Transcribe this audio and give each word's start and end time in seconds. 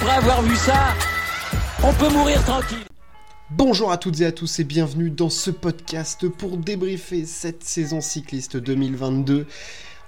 après 0.00 0.14
avoir 0.14 0.42
vu 0.42 0.54
ça, 0.54 0.94
on 1.82 1.92
peut 1.92 2.08
mourir 2.10 2.40
tranquille. 2.44 2.84
Bonjour 3.50 3.90
à 3.90 3.96
toutes 3.96 4.20
et 4.20 4.26
à 4.26 4.30
tous 4.30 4.60
et 4.60 4.64
bienvenue 4.64 5.10
dans 5.10 5.30
ce 5.30 5.50
podcast 5.50 6.28
pour 6.28 6.56
débriefer 6.56 7.26
cette 7.26 7.64
saison 7.64 8.00
cycliste 8.00 8.56
2022. 8.56 9.46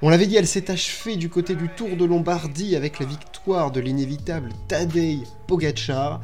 On 0.02 0.08
l'avait 0.08 0.28
dit, 0.28 0.36
elle 0.36 0.46
s'est 0.46 0.70
achevée 0.70 1.16
du 1.16 1.28
côté 1.28 1.56
du 1.56 1.68
Tour 1.68 1.96
de 1.96 2.04
Lombardie 2.04 2.76
avec 2.76 3.00
la 3.00 3.06
victoire 3.06 3.72
de 3.72 3.80
l'inévitable 3.80 4.50
Tadej 4.68 5.24
Pogacar. 5.48 6.20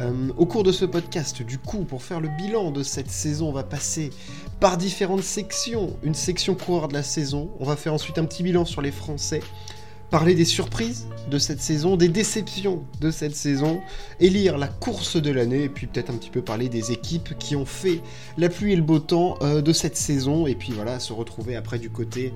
Euh, 0.00 0.30
au 0.38 0.46
cours 0.46 0.64
de 0.64 0.72
ce 0.72 0.86
podcast, 0.86 1.42
du 1.42 1.58
coup, 1.58 1.84
pour 1.84 2.02
faire 2.02 2.20
le 2.20 2.28
bilan 2.28 2.70
de 2.70 2.82
cette 2.82 3.10
saison, 3.10 3.50
on 3.50 3.52
va 3.52 3.62
passer 3.62 4.08
par 4.58 4.78
différentes 4.78 5.22
sections. 5.22 5.98
Une 6.02 6.14
section 6.14 6.54
coureur 6.54 6.88
de 6.88 6.94
la 6.94 7.02
saison, 7.02 7.50
on 7.60 7.66
va 7.66 7.76
faire 7.76 7.92
ensuite 7.92 8.16
un 8.16 8.24
petit 8.24 8.42
bilan 8.42 8.64
sur 8.64 8.80
les 8.80 8.90
Français, 8.90 9.42
parler 10.12 10.34
des 10.34 10.44
surprises 10.44 11.06
de 11.30 11.38
cette 11.38 11.62
saison, 11.62 11.96
des 11.96 12.08
déceptions 12.08 12.84
de 13.00 13.10
cette 13.10 13.34
saison, 13.34 13.80
élire 14.20 14.58
la 14.58 14.68
course 14.68 15.16
de 15.16 15.30
l'année, 15.30 15.64
et 15.64 15.68
puis 15.70 15.86
peut-être 15.86 16.10
un 16.10 16.16
petit 16.16 16.28
peu 16.28 16.42
parler 16.42 16.68
des 16.68 16.92
équipes 16.92 17.38
qui 17.38 17.56
ont 17.56 17.64
fait 17.64 18.02
la 18.36 18.50
pluie 18.50 18.74
et 18.74 18.76
le 18.76 18.82
beau 18.82 18.98
temps 18.98 19.38
euh, 19.40 19.62
de 19.62 19.72
cette 19.72 19.96
saison, 19.96 20.46
et 20.46 20.54
puis 20.54 20.74
voilà, 20.74 21.00
se 21.00 21.14
retrouver 21.14 21.56
après 21.56 21.78
du 21.78 21.88
côté, 21.88 22.34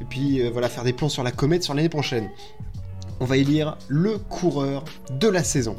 et 0.00 0.04
puis 0.04 0.42
euh, 0.42 0.50
voilà, 0.50 0.68
faire 0.68 0.82
des 0.82 0.92
plans 0.92 1.08
sur 1.08 1.22
la 1.22 1.30
comète 1.30 1.62
sur 1.62 1.74
l'année 1.74 1.88
prochaine. 1.88 2.28
On 3.22 3.24
va 3.24 3.36
élire 3.36 3.78
le 3.86 4.18
coureur 4.18 4.84
de 5.20 5.28
la 5.28 5.44
saison. 5.44 5.76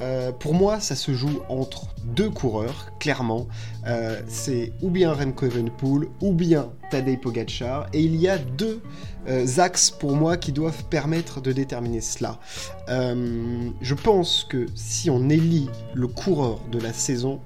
Euh, 0.00 0.32
pour 0.32 0.54
moi, 0.54 0.80
ça 0.80 0.96
se 0.96 1.12
joue 1.12 1.42
entre 1.50 1.88
deux 2.06 2.30
coureurs, 2.30 2.92
clairement. 2.98 3.48
Euh, 3.86 4.22
c'est 4.26 4.72
ou 4.80 4.88
bien 4.88 5.12
Remco 5.12 5.44
Evenepoel 5.44 6.08
ou 6.22 6.32
bien 6.32 6.70
Tadej 6.90 7.20
Pogacar. 7.20 7.86
Et 7.92 8.00
il 8.00 8.16
y 8.16 8.28
a 8.28 8.38
deux 8.38 8.80
euh, 9.28 9.46
axes 9.58 9.90
pour 9.90 10.16
moi 10.16 10.38
qui 10.38 10.52
doivent 10.52 10.84
permettre 10.84 11.42
de 11.42 11.52
déterminer 11.52 12.00
cela. 12.00 12.40
je 12.88 13.94
pense 13.94 14.46
que 14.48 14.64
si 14.74 15.10
on 15.10 15.28
élit 15.28 15.68
le 15.92 16.06
coureur 16.06 16.60
de 16.72 16.78
la 16.78 16.94
saison, 16.94 17.42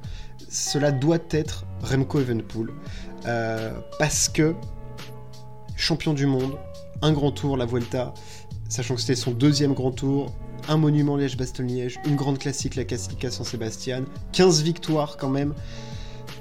cela 0.48 0.92
doit 0.92 1.18
être 1.32 1.66
Remco 1.82 2.20
Evenepoel. 2.20 2.68
parce 3.98 4.28
que 4.28 4.54
champion 5.74 6.14
du 6.14 6.26
monde, 6.26 6.56
un 7.02 7.12
grand 7.12 7.32
tour, 7.32 7.56
la 7.56 7.66
Vuelta, 7.66 8.14
sachant 8.68 8.94
que 8.94 9.00
c'était 9.00 9.14
son 9.14 9.30
deuxième 9.30 9.74
grand 9.74 9.92
tour, 9.92 10.32
un 10.68 10.76
monument 10.76 11.16
Liège-Bastogne-Liège, 11.16 12.00
une 12.06 12.16
grande 12.16 12.38
classique, 12.38 12.74
la 12.76 12.84
Classica 12.84 13.30
San 13.30 13.44
Sebastian, 13.44 14.04
15 14.32 14.62
victoires 14.62 15.16
quand 15.16 15.28
même. 15.28 15.54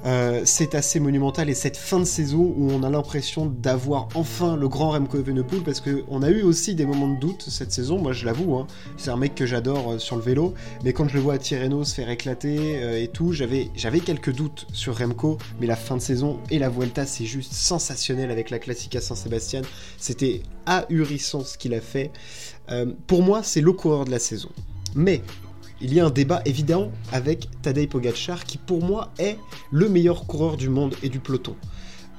Euh, 0.06 0.42
c'est 0.44 0.76
assez 0.76 1.00
monumental 1.00 1.50
et 1.50 1.54
cette 1.54 1.78
fin 1.78 2.00
de 2.00 2.06
saison 2.06 2.54
où 2.58 2.70
on 2.72 2.84
a 2.84 2.90
l'impression 2.90 3.46
d'avoir 3.46 4.09
enfin 4.16 4.58
le 4.58 4.68
grand 4.68 4.90
Remco 4.92 5.18
Evenepoel 5.18 5.62
parce 5.62 5.80
qu'on 5.80 6.22
a 6.22 6.30
eu 6.30 6.42
aussi 6.44 6.76
des 6.76 6.86
moments 6.86 7.08
de 7.08 7.20
doute 7.20 7.46
cette 7.48 7.72
saison, 7.72 8.00
moi 8.00 8.12
je 8.12 8.26
l'avoue, 8.26 8.56
hein. 8.56 8.68
c'est 8.98 9.12
un 9.12 9.18
mec 9.18 9.34
que 9.34 9.46
j'adore 9.46 9.94
euh, 9.94 10.00
sur 10.00 10.18
le 10.18 10.22
vélo, 10.22 10.54
mais 10.84 10.92
quand 10.92 11.08
je 11.08 11.16
le 11.16 11.22
vois 11.22 11.36
à 11.36 11.38
Tirreno 11.38 11.86
se 11.86 11.96
faire 11.96 12.09
éclater 12.09 12.84
euh, 12.84 13.02
et 13.02 13.08
tout, 13.08 13.31
j'avais, 13.31 13.70
j'avais 13.76 14.02
quelques 14.02 14.34
doutes 14.34 14.68
sur 14.74 14.98
Remco, 14.98 15.38
mais 15.62 15.68
la 15.68 15.78
fin 15.78 15.96
de 15.96 16.02
saison 16.02 16.40
et 16.52 16.59
la 16.59 16.70
Vuelta 16.70 17.06
c'est 17.06 17.26
juste 17.26 17.54
sensationnel 17.54 18.30
avec 18.30 18.50
la 18.50 18.59
Classica 18.59 19.00
San 19.00 19.16
Sebastian, 19.16 19.62
c'était 19.98 20.42
ahurissant 20.66 21.46
ce 21.46 21.58
qu'il 21.58 21.74
a 21.74 21.81
fait. 21.81 22.12
pour 23.08 23.24
moi 23.24 23.42
c'est 23.44 23.62
le 23.62 23.72
coureur 23.72 24.06
de 24.06 24.12
la 24.12 24.20
saison. 24.20 24.50
Mais 24.96 25.22
il 25.84 25.94
y 25.94 26.00
a 26.00 26.06
un 26.06 26.09
débat 26.09 26.42
évident 26.45 26.92
avec 27.12 27.50
Tadej 27.62 27.89
Pogacar 27.89 28.45
qui 28.45 28.58
pour 28.58 28.84
moi 28.84 29.12
est 29.20 29.38
le 29.72 29.90
meilleur 29.90 30.25
coureur 30.25 30.56
du 30.56 30.70
monde 30.70 30.95
et 31.03 31.09
du 31.09 31.20
peloton. 31.20 31.56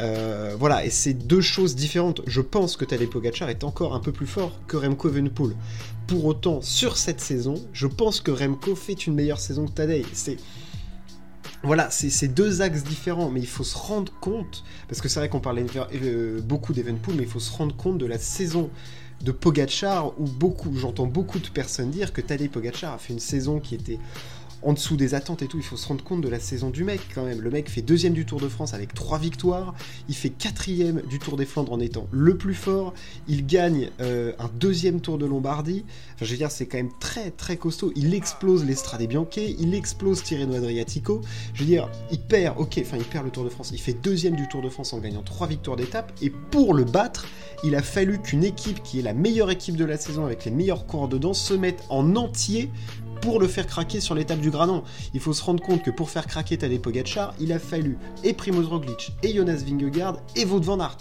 Euh, 0.00 0.54
voilà, 0.58 0.84
et 0.84 0.90
c'est 0.90 1.14
deux 1.14 1.40
choses 1.40 1.74
différentes. 1.74 2.20
Je 2.26 2.42
pense 2.42 2.76
que 2.76 2.84
Tadej 2.84 3.08
Pogacar 3.08 3.48
est 3.48 3.64
encore 3.64 3.94
un 3.94 4.00
peu 4.00 4.12
plus 4.12 4.26
fort 4.26 4.52
que 4.66 4.76
Remco 4.76 5.08
Evenepoel. 5.08 5.56
Pour 6.06 6.26
autant, 6.26 6.60
sur 6.60 6.98
cette 6.98 7.20
saison, 7.20 7.54
je 7.72 7.86
pense 7.86 8.20
que 8.20 8.30
Remco 8.30 8.74
fait 8.74 9.06
une 9.06 9.14
meilleure 9.14 9.40
saison 9.40 9.66
que 9.66 9.72
Tadej. 9.72 10.04
C'est 10.12 10.36
voilà, 11.62 11.88
c'est 11.90 12.28
deux 12.28 12.60
axes 12.60 12.84
différents, 12.84 13.30
mais 13.30 13.40
il 13.40 13.46
faut 13.46 13.64
se 13.64 13.78
rendre 13.78 14.12
compte, 14.20 14.64
parce 14.86 15.00
que 15.00 15.08
c'est 15.08 15.18
vrai 15.18 15.30
qu'on 15.30 15.40
parlait 15.40 15.64
euh, 15.94 16.42
beaucoup 16.42 16.74
d'Evenpool, 16.74 17.14
mais 17.16 17.22
il 17.22 17.28
faut 17.28 17.40
se 17.40 17.50
rendre 17.56 17.74
compte 17.74 17.96
de 17.96 18.04
la 18.04 18.18
saison 18.18 18.68
de 19.24 19.32
Pogachar, 19.32 20.12
où 20.20 20.24
beaucoup, 20.24 20.76
j'entends 20.76 21.06
beaucoup 21.06 21.38
de 21.38 21.48
personnes 21.48 21.90
dire 21.90 22.12
que 22.12 22.20
Tadej 22.20 22.50
Pogachar 22.50 22.92
a 22.92 22.98
fait 22.98 23.14
une 23.14 23.20
saison 23.20 23.58
qui 23.58 23.74
était 23.74 23.98
en 24.64 24.72
dessous 24.72 24.96
des 24.96 25.14
attentes 25.14 25.42
et 25.42 25.46
tout. 25.46 25.58
Il 25.58 25.62
faut 25.62 25.76
se 25.76 25.86
rendre 25.86 26.02
compte 26.02 26.20
de 26.20 26.28
la 26.28 26.40
saison 26.40 26.70
du 26.70 26.84
mec 26.84 27.00
quand 27.14 27.24
même. 27.24 27.40
Le 27.40 27.50
mec 27.50 27.68
fait 27.68 27.82
deuxième 27.82 28.12
du 28.12 28.24
Tour 28.24 28.40
de 28.40 28.48
France 28.48 28.74
avec 28.74 28.94
trois 28.94 29.18
victoires. 29.18 29.74
Il 30.08 30.14
fait 30.14 30.30
quatrième 30.30 31.02
du 31.08 31.18
Tour 31.18 31.36
des 31.36 31.46
Flandres 31.46 31.72
en 31.72 31.80
étant 31.80 32.08
le 32.10 32.36
plus 32.36 32.54
fort. 32.54 32.94
Il 33.28 33.46
gagne 33.46 33.90
euh, 34.00 34.32
un 34.38 34.50
deuxième 34.58 35.00
Tour 35.00 35.18
de 35.18 35.26
Lombardie. 35.26 35.84
Enfin, 36.14 36.24
je 36.24 36.30
veux 36.30 36.36
dire, 36.36 36.50
c'est 36.50 36.66
quand 36.66 36.78
même 36.78 36.92
très 36.98 37.30
très 37.30 37.56
costaud. 37.56 37.92
Il 37.96 38.14
explose 38.14 38.64
l'Estrade 38.64 39.02
Bianche. 39.06 39.36
Il 39.36 39.74
explose 39.74 40.22
Tirreno 40.22 40.54
Adriatico. 40.54 41.20
Je 41.54 41.60
veux 41.60 41.66
dire, 41.66 41.90
il 42.10 42.20
perd, 42.20 42.58
ok, 42.58 42.78
enfin 42.82 42.96
il 42.96 43.04
perd 43.04 43.24
le 43.24 43.30
Tour 43.30 43.44
de 43.44 43.50
France. 43.50 43.70
Il 43.72 43.80
fait 43.80 43.94
deuxième 43.94 44.36
du 44.36 44.48
Tour 44.48 44.62
de 44.62 44.68
France 44.68 44.92
en 44.92 44.98
gagnant 44.98 45.22
trois 45.22 45.46
victoires 45.46 45.76
d'étape. 45.76 46.12
Et 46.22 46.30
pour 46.30 46.74
le 46.74 46.84
battre, 46.84 47.26
il 47.62 47.74
a 47.74 47.82
fallu 47.82 48.20
qu'une 48.20 48.44
équipe 48.44 48.82
qui 48.82 48.98
est 48.98 49.02
la 49.02 49.14
meilleure 49.14 49.50
équipe 49.50 49.76
de 49.76 49.84
la 49.84 49.96
saison 49.96 50.24
avec 50.24 50.44
les 50.44 50.50
meilleurs 50.50 50.86
coureurs 50.86 51.08
dedans 51.08 51.34
se 51.34 51.54
mette 51.54 51.82
en 51.88 52.16
entier 52.16 52.70
pour 53.24 53.40
le 53.40 53.48
faire 53.48 53.66
craquer 53.66 54.00
sur 54.00 54.14
l'étape 54.14 54.40
du 54.40 54.50
Granon. 54.50 54.82
Il 55.14 55.20
faut 55.20 55.32
se 55.32 55.42
rendre 55.42 55.62
compte 55.62 55.82
que 55.82 55.90
pour 55.90 56.10
faire 56.10 56.26
craquer 56.26 56.58
Tadej 56.58 56.78
Pogacar, 56.78 57.32
il 57.40 57.54
a 57.54 57.58
fallu 57.58 57.96
et 58.22 58.34
Primoz 58.34 58.66
Roglic, 58.66 59.12
et 59.22 59.34
Jonas 59.34 59.62
Vingegaard, 59.66 60.18
et 60.36 60.44
Wout 60.44 60.60
van 60.60 60.78
Aert. 60.78 60.98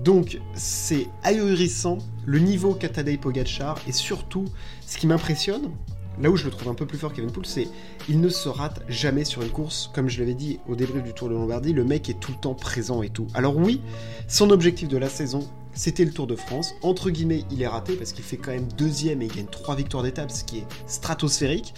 Donc 0.00 0.38
c'est 0.54 1.08
ahurissant 1.24 1.98
le 2.26 2.38
niveau 2.38 2.74
qu'a 2.74 2.88
Tadej 2.88 3.18
Pogacar, 3.18 3.76
et 3.88 3.92
surtout, 3.92 4.44
ce 4.86 4.98
qui 4.98 5.08
m'impressionne, 5.08 5.72
là 6.20 6.30
où 6.30 6.36
je 6.36 6.44
le 6.44 6.52
trouve 6.52 6.68
un 6.68 6.74
peu 6.74 6.86
plus 6.86 6.98
fort 6.98 7.12
qu'Evenpool, 7.12 7.44
c'est 7.44 7.66
il 8.08 8.20
ne 8.20 8.28
se 8.28 8.48
rate 8.48 8.80
jamais 8.88 9.24
sur 9.24 9.42
une 9.42 9.50
course. 9.50 9.90
Comme 9.92 10.08
je 10.08 10.20
l'avais 10.20 10.34
dit 10.34 10.60
au 10.68 10.76
débrief 10.76 11.02
du 11.02 11.12
Tour 11.12 11.28
de 11.28 11.34
Lombardie, 11.34 11.72
le 11.72 11.82
mec 11.82 12.08
est 12.08 12.20
tout 12.20 12.30
le 12.30 12.38
temps 12.38 12.54
présent 12.54 13.02
et 13.02 13.10
tout. 13.10 13.26
Alors 13.34 13.56
oui, 13.56 13.80
son 14.28 14.50
objectif 14.50 14.86
de 14.86 14.96
la 14.96 15.08
saison, 15.08 15.48
c'était 15.74 16.04
le 16.04 16.12
Tour 16.12 16.26
de 16.26 16.36
France. 16.36 16.74
Entre 16.82 17.10
guillemets, 17.10 17.44
il 17.50 17.62
est 17.62 17.66
raté 17.66 17.94
parce 17.94 18.12
qu'il 18.12 18.24
fait 18.24 18.36
quand 18.36 18.50
même 18.50 18.68
deuxième 18.76 19.22
et 19.22 19.26
il 19.26 19.32
gagne 19.32 19.46
trois 19.46 19.74
victoires 19.74 20.02
d'étape, 20.02 20.30
ce 20.30 20.44
qui 20.44 20.58
est 20.58 20.66
stratosphérique. 20.86 21.74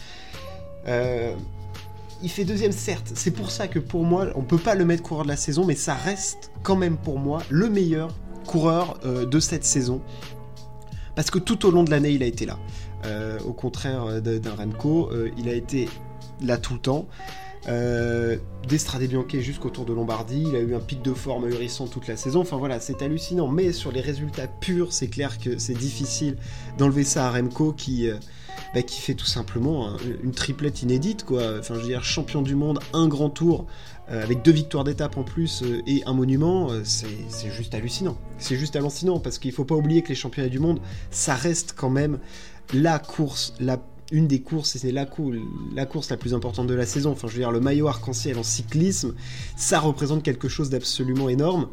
Euh, 0.86 1.34
il 2.22 2.30
fait 2.30 2.44
deuxième, 2.44 2.72
certes. 2.72 3.12
C'est 3.14 3.30
pour 3.30 3.50
ça 3.50 3.68
que 3.68 3.78
pour 3.78 4.04
moi, 4.04 4.28
on 4.34 4.42
peut 4.42 4.58
pas 4.58 4.74
le 4.74 4.84
mettre 4.84 5.02
coureur 5.02 5.24
de 5.24 5.28
la 5.28 5.36
saison, 5.36 5.64
mais 5.64 5.74
ça 5.74 5.94
reste 5.94 6.50
quand 6.62 6.76
même 6.76 6.96
pour 6.96 7.18
moi 7.18 7.42
le 7.50 7.68
meilleur 7.68 8.14
coureur 8.46 8.98
euh, 9.04 9.26
de 9.26 9.40
cette 9.40 9.64
saison. 9.64 10.00
Parce 11.14 11.30
que 11.30 11.38
tout 11.38 11.66
au 11.66 11.70
long 11.70 11.84
de 11.84 11.90
l'année, 11.90 12.10
il 12.10 12.22
a 12.22 12.26
été 12.26 12.46
là. 12.46 12.58
Euh, 13.04 13.38
au 13.40 13.52
contraire 13.52 14.22
d'un 14.22 14.54
Remco, 14.54 15.10
il 15.36 15.48
a 15.48 15.52
été 15.52 15.88
là 16.40 16.58
tout 16.58 16.74
le 16.74 16.80
temps. 16.80 17.06
Euh, 17.68 18.36
Bianchi 18.68 19.42
jusqu'au 19.42 19.70
Tour 19.70 19.84
de 19.84 19.92
Lombardie, 19.92 20.44
il 20.48 20.56
a 20.56 20.60
eu 20.60 20.74
un 20.74 20.80
pic 20.80 21.02
de 21.02 21.12
forme 21.12 21.44
ahurissant 21.44 21.86
toute 21.86 22.06
la 22.08 22.16
saison. 22.16 22.40
Enfin 22.40 22.56
voilà, 22.56 22.80
c'est 22.80 23.02
hallucinant. 23.02 23.48
Mais 23.48 23.72
sur 23.72 23.92
les 23.92 24.00
résultats 24.00 24.46
purs, 24.46 24.92
c'est 24.92 25.08
clair 25.08 25.38
que 25.38 25.58
c'est 25.58 25.74
difficile 25.74 26.36
d'enlever 26.78 27.04
ça 27.04 27.26
à 27.26 27.30
Remco 27.30 27.72
qui, 27.72 28.08
euh, 28.08 28.16
bah, 28.74 28.80
fait 28.86 29.14
tout 29.14 29.26
simplement 29.26 29.96
une 30.22 30.32
triplette 30.32 30.82
inédite. 30.82 31.24
Quoi. 31.24 31.58
Enfin, 31.58 31.74
je 31.74 31.80
veux 31.80 31.86
dire, 31.86 32.04
champion 32.04 32.42
du 32.42 32.54
monde, 32.54 32.80
un 32.92 33.08
grand 33.08 33.30
tour, 33.30 33.66
euh, 34.10 34.22
avec 34.22 34.42
deux 34.42 34.52
victoires 34.52 34.84
d'étape 34.84 35.16
en 35.16 35.22
plus 35.22 35.62
et 35.86 36.02
un 36.06 36.12
monument, 36.12 36.70
c'est 36.84 37.50
juste 37.50 37.74
hallucinant. 37.74 38.16
C'est 38.38 38.56
juste 38.56 38.76
hallucinant 38.76 39.20
parce 39.20 39.38
qu'il 39.38 39.52
faut 39.52 39.64
pas 39.64 39.74
oublier 39.74 40.02
que 40.02 40.08
les 40.08 40.14
championnats 40.14 40.48
du 40.48 40.58
monde, 40.58 40.80
ça 41.10 41.34
reste 41.34 41.74
quand 41.76 41.90
même 41.90 42.18
la 42.72 42.98
course 42.98 43.54
la 43.60 43.78
une 44.12 44.26
des 44.26 44.40
courses, 44.40 44.76
et 44.76 44.78
c'est 44.78 44.92
la, 44.92 45.06
course 45.06 46.10
la 46.10 46.16
plus 46.16 46.34
importante 46.34 46.66
de 46.66 46.74
la 46.74 46.86
saison. 46.86 47.12
Enfin, 47.12 47.28
je 47.28 47.34
veux 47.34 47.40
dire, 47.40 47.52
le 47.52 47.60
maillot 47.60 47.88
arc-en-ciel 47.88 48.38
en 48.38 48.42
cyclisme, 48.42 49.14
ça 49.56 49.80
représente 49.80 50.22
quelque 50.22 50.48
chose 50.48 50.70
d'absolument 50.70 51.28
énorme. 51.28 51.68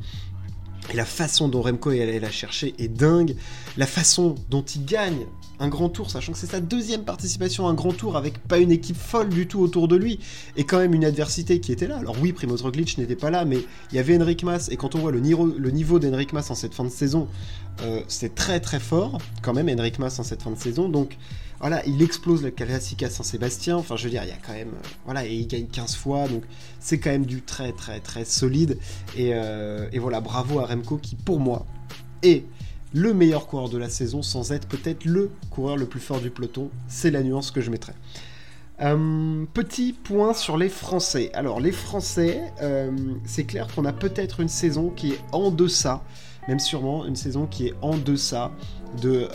Et 0.91 0.95
la 0.95 1.05
façon 1.05 1.47
dont 1.47 1.61
Remco 1.61 1.91
est 1.91 2.01
allé 2.01 2.19
la 2.19 2.31
chercher 2.31 2.73
est 2.79 2.87
dingue. 2.87 3.35
La 3.77 3.85
façon 3.85 4.35
dont 4.49 4.63
il 4.63 4.85
gagne 4.85 5.25
un 5.61 5.69
grand 5.69 5.89
tour, 5.89 6.09
sachant 6.09 6.31
que 6.31 6.39
c'est 6.39 6.47
sa 6.47 6.59
deuxième 6.59 7.03
participation 7.03 7.67
à 7.67 7.69
un 7.69 7.75
grand 7.75 7.93
tour 7.93 8.17
avec 8.17 8.39
pas 8.39 8.57
une 8.57 8.71
équipe 8.71 8.97
folle 8.97 9.29
du 9.29 9.47
tout 9.47 9.59
autour 9.59 9.87
de 9.87 9.95
lui, 9.95 10.19
et 10.57 10.63
quand 10.63 10.79
même 10.79 10.95
une 10.95 11.05
adversité 11.05 11.59
qui 11.59 11.71
était 11.71 11.85
là. 11.85 11.97
Alors 11.97 12.15
oui, 12.19 12.33
Primoz 12.33 12.63
Roglic 12.63 12.97
n'était 12.97 13.15
pas 13.15 13.29
là, 13.29 13.45
mais 13.45 13.59
il 13.91 13.95
y 13.95 13.99
avait 13.99 14.17
Enric 14.17 14.43
Mas, 14.43 14.69
et 14.69 14.75
quand 14.75 14.95
on 14.95 14.99
voit 14.99 15.11
le 15.11 15.19
niveau 15.19 15.99
d'Enric 15.99 16.33
Mas 16.33 16.49
en 16.49 16.55
cette 16.55 16.73
fin 16.73 16.83
de 16.83 16.89
saison, 16.89 17.27
euh, 17.83 18.01
c'est 18.07 18.33
très 18.33 18.59
très 18.59 18.79
fort, 18.79 19.19
quand 19.43 19.53
même, 19.53 19.69
Enric 19.69 19.99
Mas 19.99 20.17
en 20.17 20.23
cette 20.23 20.41
fin 20.41 20.49
de 20.49 20.57
saison, 20.57 20.89
donc 20.89 21.19
voilà, 21.61 21.85
il 21.85 22.01
explose 22.01 22.41
le 22.41 22.49
Classica 22.49 23.07
Saint-Sébastien. 23.07 23.77
Enfin, 23.77 23.95
je 23.95 24.05
veux 24.05 24.09
dire, 24.09 24.23
il 24.23 24.29
y 24.29 24.33
a 24.33 24.37
quand 24.45 24.53
même. 24.53 24.69
Euh, 24.69 24.87
voilà, 25.05 25.27
et 25.27 25.33
il 25.33 25.47
gagne 25.47 25.67
15 25.67 25.95
fois. 25.95 26.27
Donc, 26.27 26.43
c'est 26.79 26.97
quand 26.97 27.11
même 27.11 27.25
du 27.25 27.43
très, 27.43 27.71
très, 27.71 27.99
très 27.99 28.25
solide. 28.25 28.79
Euh, 29.19 29.87
et, 29.93 29.99
voilà, 29.99 30.21
bravo 30.21 30.59
à 30.59 30.65
Remco 30.65 30.97
qui, 30.97 31.15
pour 31.15 31.39
moi, 31.39 31.67
est 32.23 32.45
le 32.93 33.13
meilleur 33.13 33.45
coureur 33.45 33.69
de 33.69 33.77
la 33.77 33.89
saison 33.89 34.23
sans 34.23 34.51
être 34.51 34.67
peut-être 34.67 35.05
le 35.05 35.29
coureur 35.51 35.77
le 35.77 35.85
plus 35.85 35.99
fort 35.99 36.19
du 36.19 36.31
peloton. 36.31 36.71
C'est 36.87 37.11
la 37.11 37.21
nuance 37.21 37.51
que 37.51 37.61
je 37.61 37.69
mettrais. 37.69 37.95
Euh, 38.81 39.45
petit 39.53 39.93
point 39.93 40.33
sur 40.33 40.57
les 40.57 40.69
Français. 40.69 41.29
Alors, 41.35 41.59
les 41.59 41.71
Français, 41.71 42.41
c'est 43.25 43.43
clair 43.43 43.67
qu'on 43.67 43.85
a 43.85 43.93
peut-être 43.93 44.39
une 44.39 44.49
saison 44.49 44.89
qui 44.89 45.11
est 45.11 45.19
en 45.31 45.51
deçà 45.51 46.03
même 46.47 46.59
sûrement 46.59 47.05
une 47.05 47.15
saison 47.15 47.45
qui 47.45 47.67
est 47.67 47.73
en 47.81 47.97
deçà 47.97 48.51
de, 49.01 49.29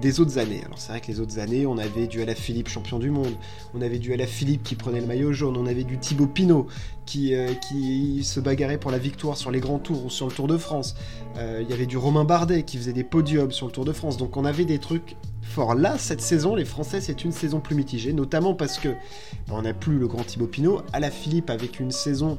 des 0.00 0.20
autres 0.20 0.38
années. 0.38 0.62
Alors 0.64 0.78
c'est 0.78 0.90
vrai 0.90 1.00
que 1.00 1.06
les 1.06 1.20
autres 1.20 1.38
années, 1.38 1.66
on 1.66 1.78
avait 1.78 2.06
du 2.06 2.24
Philippe 2.34 2.68
champion 2.68 2.98
du 2.98 3.10
monde, 3.10 3.34
on 3.74 3.80
avait 3.80 3.98
du 3.98 4.16
Philippe 4.26 4.62
qui 4.62 4.74
prenait 4.74 5.00
le 5.00 5.06
maillot 5.06 5.32
jaune, 5.32 5.56
on 5.56 5.66
avait 5.66 5.84
du 5.84 5.98
Thibaut 5.98 6.26
Pinot 6.26 6.66
qui, 7.06 7.34
qui 7.68 8.24
se 8.24 8.40
bagarrait 8.40 8.78
pour 8.78 8.90
la 8.90 8.98
victoire 8.98 9.36
sur 9.36 9.50
les 9.50 9.60
grands 9.60 9.78
tours 9.78 10.04
ou 10.06 10.10
sur 10.10 10.26
le 10.26 10.32
Tour 10.32 10.48
de 10.48 10.56
France. 10.56 10.96
Il 11.36 11.68
y 11.68 11.72
avait 11.72 11.86
du 11.86 11.96
Romain 11.96 12.24
Bardet 12.24 12.64
qui 12.64 12.78
faisait 12.78 12.92
des 12.92 13.04
podiums 13.04 13.52
sur 13.52 13.66
le 13.66 13.72
Tour 13.72 13.84
de 13.84 13.92
France. 13.92 14.16
Donc 14.16 14.36
on 14.36 14.44
avait 14.44 14.64
des 14.64 14.78
trucs 14.78 15.16
forts. 15.48 15.74
Là, 15.74 15.98
cette 15.98 16.20
saison, 16.20 16.54
les 16.54 16.64
Français, 16.64 17.00
c'est 17.00 17.24
une 17.24 17.32
saison 17.32 17.60
plus 17.60 17.74
mitigée, 17.74 18.12
notamment 18.12 18.54
parce 18.54 18.78
que 18.78 18.88
bah, 18.88 19.54
on 19.54 19.62
n'a 19.62 19.74
plus 19.74 19.98
le 19.98 20.06
grand 20.06 20.24
Thibaut 20.24 20.46
Pinot, 20.46 20.82
la 20.98 21.10
Philippe 21.10 21.50
avec 21.50 21.80
une 21.80 21.90
saison 21.90 22.38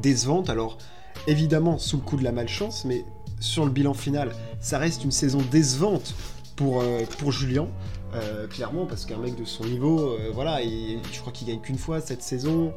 décevante. 0.00 0.48
Alors, 0.48 0.78
évidemment, 1.26 1.78
sous 1.78 1.96
le 1.96 2.02
coup 2.02 2.16
de 2.16 2.24
la 2.24 2.32
malchance, 2.32 2.84
mais 2.84 3.04
sur 3.40 3.64
le 3.64 3.70
bilan 3.70 3.94
final, 3.94 4.32
ça 4.60 4.78
reste 4.78 5.04
une 5.04 5.10
saison 5.10 5.40
décevante 5.50 6.14
pour, 6.56 6.80
euh, 6.80 7.02
pour 7.18 7.32
Julien. 7.32 7.66
Euh, 8.14 8.46
clairement, 8.46 8.84
parce 8.84 9.06
qu'un 9.06 9.16
mec 9.16 9.36
de 9.36 9.44
son 9.44 9.64
niveau, 9.64 10.10
euh, 10.10 10.30
voilà, 10.34 10.60
je 10.62 11.20
crois 11.20 11.32
qu'il 11.32 11.48
gagne 11.48 11.60
qu'une 11.60 11.78
fois 11.78 12.00
cette 12.00 12.22
saison. 12.22 12.74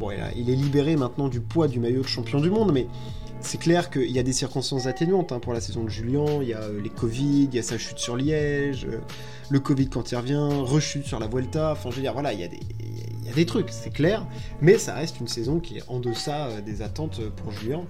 Bon, 0.00 0.10
il 0.34 0.48
est 0.48 0.54
libéré 0.54 0.96
maintenant 0.96 1.28
du 1.28 1.40
poids 1.40 1.68
du 1.68 1.78
maillot 1.78 2.02
de 2.02 2.08
champion 2.08 2.40
du 2.40 2.48
monde, 2.48 2.72
mais 2.72 2.86
c'est 3.40 3.58
clair 3.58 3.90
qu'il 3.90 4.10
y 4.10 4.18
a 4.18 4.22
des 4.22 4.32
circonstances 4.32 4.86
atténuantes 4.86 5.30
hein, 5.30 5.40
pour 5.40 5.52
la 5.52 5.60
saison 5.60 5.84
de 5.84 5.90
Julien. 5.90 6.40
Il 6.40 6.48
y 6.48 6.54
a 6.54 6.62
les 6.70 6.88
Covid, 6.88 7.44
il 7.44 7.54
y 7.54 7.58
a 7.58 7.62
sa 7.62 7.76
chute 7.76 7.98
sur 7.98 8.16
Liège, 8.16 8.86
le 9.50 9.60
Covid 9.60 9.90
quand 9.90 10.10
il 10.10 10.16
revient, 10.16 10.48
rechute 10.62 11.04
sur 11.04 11.18
la 11.18 11.26
Vuelta. 11.26 11.72
Enfin, 11.72 11.90
je 11.90 11.96
veux 11.96 12.02
dire, 12.02 12.14
voilà, 12.14 12.32
il 12.32 12.40
y 12.40 12.44
a 12.44 12.48
des, 12.48 12.60
il 12.80 13.17
y 13.28 13.32
a 13.32 13.34
des 13.34 13.46
trucs, 13.46 13.70
c'est 13.70 13.90
clair, 13.90 14.26
mais 14.60 14.78
ça 14.78 14.94
reste 14.94 15.20
une 15.20 15.28
saison 15.28 15.60
qui 15.60 15.78
est 15.78 15.82
en 15.88 16.00
deçà 16.00 16.46
euh, 16.46 16.60
des 16.60 16.82
attentes 16.82 17.20
pour 17.36 17.52
Julien. 17.52 17.84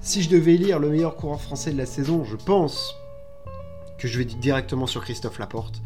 Si 0.00 0.22
je 0.22 0.28
devais 0.28 0.56
lire 0.56 0.78
le 0.78 0.90
meilleur 0.90 1.16
coureur 1.16 1.40
français 1.40 1.72
de 1.72 1.78
la 1.78 1.86
saison, 1.86 2.24
je 2.24 2.36
pense 2.36 2.94
que 3.98 4.08
je 4.08 4.18
vais 4.18 4.24
directement 4.24 4.86
sur 4.86 5.02
Christophe 5.02 5.38
Laporte. 5.38 5.80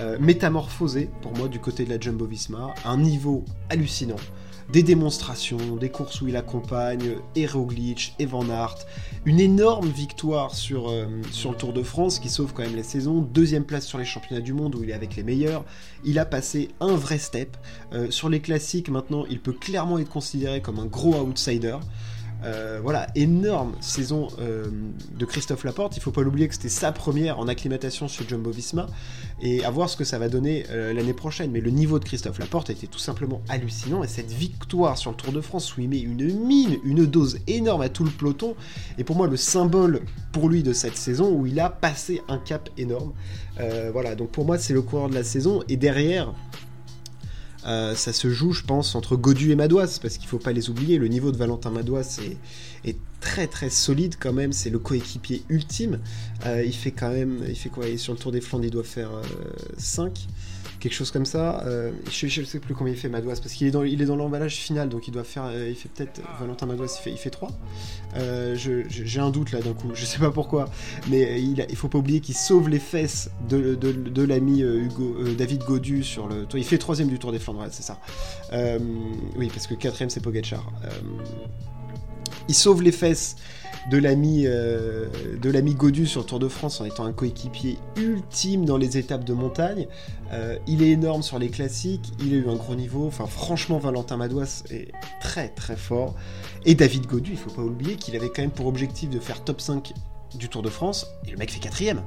Euh, 0.00 0.18
métamorphosé 0.20 1.10
pour 1.20 1.36
moi 1.36 1.48
du 1.48 1.58
côté 1.58 1.84
de 1.84 1.90
la 1.90 1.98
Jumbo 1.98 2.24
Visma, 2.24 2.74
un 2.84 2.96
niveau 2.96 3.44
hallucinant 3.68 4.16
des 4.72 4.82
démonstrations, 4.82 5.76
des 5.76 5.88
courses 5.88 6.20
où 6.20 6.28
il 6.28 6.36
accompagne 6.36 7.16
et 7.34 7.46
Roglic 7.46 8.14
et 8.18 8.26
Van 8.26 8.48
Aert, 8.48 8.76
une 9.24 9.40
énorme 9.40 9.88
victoire 9.88 10.54
sur, 10.54 10.90
euh, 10.90 11.06
sur 11.32 11.50
le 11.50 11.56
Tour 11.56 11.72
de 11.72 11.82
France 11.82 12.18
qui 12.18 12.28
sauve 12.28 12.52
quand 12.52 12.62
même 12.62 12.76
la 12.76 12.84
saison, 12.84 13.20
deuxième 13.20 13.64
place 13.64 13.86
sur 13.86 13.98
les 13.98 14.04
championnats 14.04 14.42
du 14.42 14.52
monde 14.52 14.76
où 14.76 14.84
il 14.84 14.90
est 14.90 14.94
avec 14.94 15.16
les 15.16 15.22
meilleurs, 15.22 15.64
il 16.04 16.18
a 16.18 16.24
passé 16.24 16.68
un 16.80 16.94
vrai 16.94 17.18
step, 17.18 17.56
euh, 17.92 18.10
sur 18.10 18.28
les 18.28 18.40
classiques 18.40 18.90
maintenant 18.90 19.24
il 19.28 19.40
peut 19.40 19.52
clairement 19.52 19.98
être 19.98 20.08
considéré 20.08 20.60
comme 20.60 20.78
un 20.78 20.86
gros 20.86 21.14
outsider, 21.16 21.76
euh, 22.44 22.80
voilà, 22.82 23.06
énorme 23.14 23.74
saison 23.80 24.28
euh, 24.40 24.66
de 25.18 25.24
Christophe 25.24 25.64
Laporte. 25.64 25.96
Il 25.96 26.00
faut 26.00 26.10
pas 26.10 26.22
l'oublier 26.22 26.48
que 26.48 26.54
c'était 26.54 26.68
sa 26.68 26.92
première 26.92 27.38
en 27.38 27.48
acclimatation 27.48 28.08
chez 28.08 28.24
Jumbo 28.26 28.50
Visma 28.50 28.86
et 29.42 29.64
à 29.64 29.70
voir 29.70 29.88
ce 29.88 29.96
que 29.96 30.04
ça 30.04 30.18
va 30.18 30.28
donner 30.28 30.64
euh, 30.70 30.92
l'année 30.92 31.12
prochaine. 31.12 31.50
Mais 31.50 31.60
le 31.60 31.70
niveau 31.70 31.98
de 31.98 32.04
Christophe 32.04 32.38
Laporte 32.38 32.70
était 32.70 32.86
tout 32.86 32.98
simplement 32.98 33.42
hallucinant 33.48 34.02
et 34.02 34.08
cette 34.08 34.32
victoire 34.32 34.96
sur 34.96 35.10
le 35.10 35.16
Tour 35.16 35.32
de 35.32 35.40
France 35.40 35.76
où 35.76 35.80
il 35.80 35.88
met 35.88 36.00
une 36.00 36.32
mine, 36.46 36.78
une 36.84 37.04
dose 37.06 37.38
énorme 37.46 37.82
à 37.82 37.88
tout 37.88 38.04
le 38.04 38.10
peloton 38.10 38.54
est 38.98 39.04
pour 39.04 39.16
moi 39.16 39.26
le 39.26 39.36
symbole 39.36 40.00
pour 40.32 40.48
lui 40.48 40.62
de 40.62 40.72
cette 40.72 40.96
saison 40.96 41.32
où 41.32 41.46
il 41.46 41.60
a 41.60 41.68
passé 41.68 42.22
un 42.28 42.38
cap 42.38 42.70
énorme. 42.78 43.12
voilà, 43.92 44.14
donc 44.14 44.30
pour 44.30 44.44
moi 44.44 44.58
c'est 44.58 44.72
le 44.72 44.82
coureur 44.82 45.08
de 45.08 45.14
la 45.14 45.24
saison 45.24 45.62
et 45.68 45.76
derrière 45.76 46.32
euh, 47.66 47.94
ça 47.94 48.12
se 48.12 48.30
joue, 48.30 48.52
je 48.52 48.62
pense, 48.62 48.94
entre 48.94 49.16
Godu 49.16 49.50
et 49.50 49.56
Madouas, 49.56 49.98
parce 50.00 50.18
qu'il 50.18 50.28
faut 50.28 50.38
pas 50.38 50.52
les 50.52 50.70
oublier. 50.70 50.98
Le 50.98 51.08
niveau 51.08 51.32
de 51.32 51.36
Valentin 51.36 51.70
Madouas 51.70 52.20
est, 52.84 52.96
très 53.20 53.46
très 53.46 53.68
solide 53.68 54.14
quand 54.18 54.32
même. 54.32 54.52
C'est 54.52 54.70
le 54.70 54.78
coéquipier 54.78 55.42
ultime. 55.50 55.98
Euh, 56.46 56.64
il 56.64 56.74
fait 56.74 56.90
quand 56.90 57.10
même, 57.10 57.44
il 57.46 57.54
fait 57.54 57.68
quoi? 57.68 57.84
Sur 57.98 58.14
le 58.14 58.18
Tour 58.18 58.32
des 58.32 58.40
Flandres, 58.40 58.64
il 58.64 58.70
doit 58.70 58.82
faire 58.82 59.10
5. 59.76 60.06
Euh, 60.06 60.10
quelque 60.80 60.94
chose 60.94 61.10
comme 61.10 61.26
ça. 61.26 61.62
Euh, 61.66 61.92
je, 62.10 62.40
ne 62.40 62.46
sais 62.46 62.58
plus 62.58 62.74
combien 62.74 62.92
il 62.92 62.98
fait 62.98 63.08
Madouas 63.08 63.36
parce 63.40 63.52
qu'il 63.52 63.68
est 63.68 64.04
dans 64.06 64.16
l'emballage 64.16 64.56
final 64.56 64.88
donc 64.88 65.06
il 65.06 65.12
doit 65.12 65.24
faire 65.24 65.44
euh, 65.44 65.68
il 65.68 65.76
fait 65.76 65.88
peut-être 65.88 66.20
Valentin 66.40 66.66
Madouas 66.66 66.96
il 66.98 67.02
fait 67.02 67.10
il 67.12 67.18
fait 67.18 67.30
3. 67.30 67.50
Euh, 68.16 68.56
j'ai 68.56 69.20
un 69.20 69.30
doute 69.30 69.52
là 69.52 69.60
d'un 69.60 69.74
coup, 69.74 69.90
je 69.94 70.04
sais 70.04 70.18
pas 70.18 70.30
pourquoi, 70.30 70.68
mais 71.08 71.40
il, 71.40 71.64
il 71.68 71.76
faut 71.76 71.88
pas 71.88 71.98
oublier 71.98 72.20
qu'il 72.20 72.34
sauve 72.34 72.68
les 72.68 72.80
fesses 72.80 73.30
de, 73.48 74.22
l'ami 74.22 74.64
David 75.38 75.62
Godu 75.64 76.02
sur 76.02 76.26
le. 76.26 76.46
Il 76.54 76.64
fait 76.64 76.78
troisième 76.78 77.08
du 77.08 77.18
Tour 77.18 77.32
des 77.32 77.38
Flandres, 77.38 77.66
c'est 77.70 77.82
ça. 77.82 78.00
oui 79.36 79.48
parce 79.52 79.66
que 79.66 79.74
quatrième 79.74 80.10
c'est 80.10 80.20
Pogacar. 80.20 80.64
il 82.48 82.54
sauve 82.54 82.82
les 82.82 82.92
fesses 82.92 83.36
de 83.88 83.98
l'ami 83.98 84.42
euh, 84.46 85.06
de 85.40 85.70
Godu 85.72 86.06
sur 86.06 86.20
le 86.20 86.26
Tour 86.26 86.38
de 86.38 86.48
France 86.48 86.80
en 86.80 86.84
étant 86.84 87.04
un 87.04 87.12
coéquipier 87.12 87.78
ultime 87.96 88.64
dans 88.64 88.76
les 88.76 88.98
étapes 88.98 89.24
de 89.24 89.32
montagne. 89.32 89.86
Euh, 90.32 90.56
il 90.66 90.82
est 90.82 90.90
énorme 90.90 91.22
sur 91.22 91.38
les 91.38 91.48
classiques, 91.48 92.12
il 92.20 92.34
a 92.34 92.36
eu 92.36 92.48
un 92.48 92.56
gros 92.56 92.74
niveau. 92.74 93.06
Enfin, 93.06 93.26
franchement, 93.26 93.78
Valentin 93.78 94.16
Madouas 94.16 94.64
est 94.70 94.92
très 95.20 95.48
très 95.48 95.76
fort. 95.76 96.14
Et 96.64 96.74
David 96.74 97.06
Godu, 97.06 97.32
il 97.32 97.38
faut 97.38 97.50
pas 97.50 97.62
oublier 97.62 97.96
qu'il 97.96 98.16
avait 98.16 98.28
quand 98.28 98.42
même 98.42 98.50
pour 98.50 98.66
objectif 98.66 99.10
de 99.10 99.18
faire 99.18 99.42
top 99.42 99.60
5 99.60 99.92
du 100.34 100.48
Tour 100.48 100.62
de 100.62 100.70
France, 100.70 101.06
et 101.26 101.30
le 101.30 101.36
mec 101.36 101.50
fait 101.50 101.58
quatrième 101.58 102.02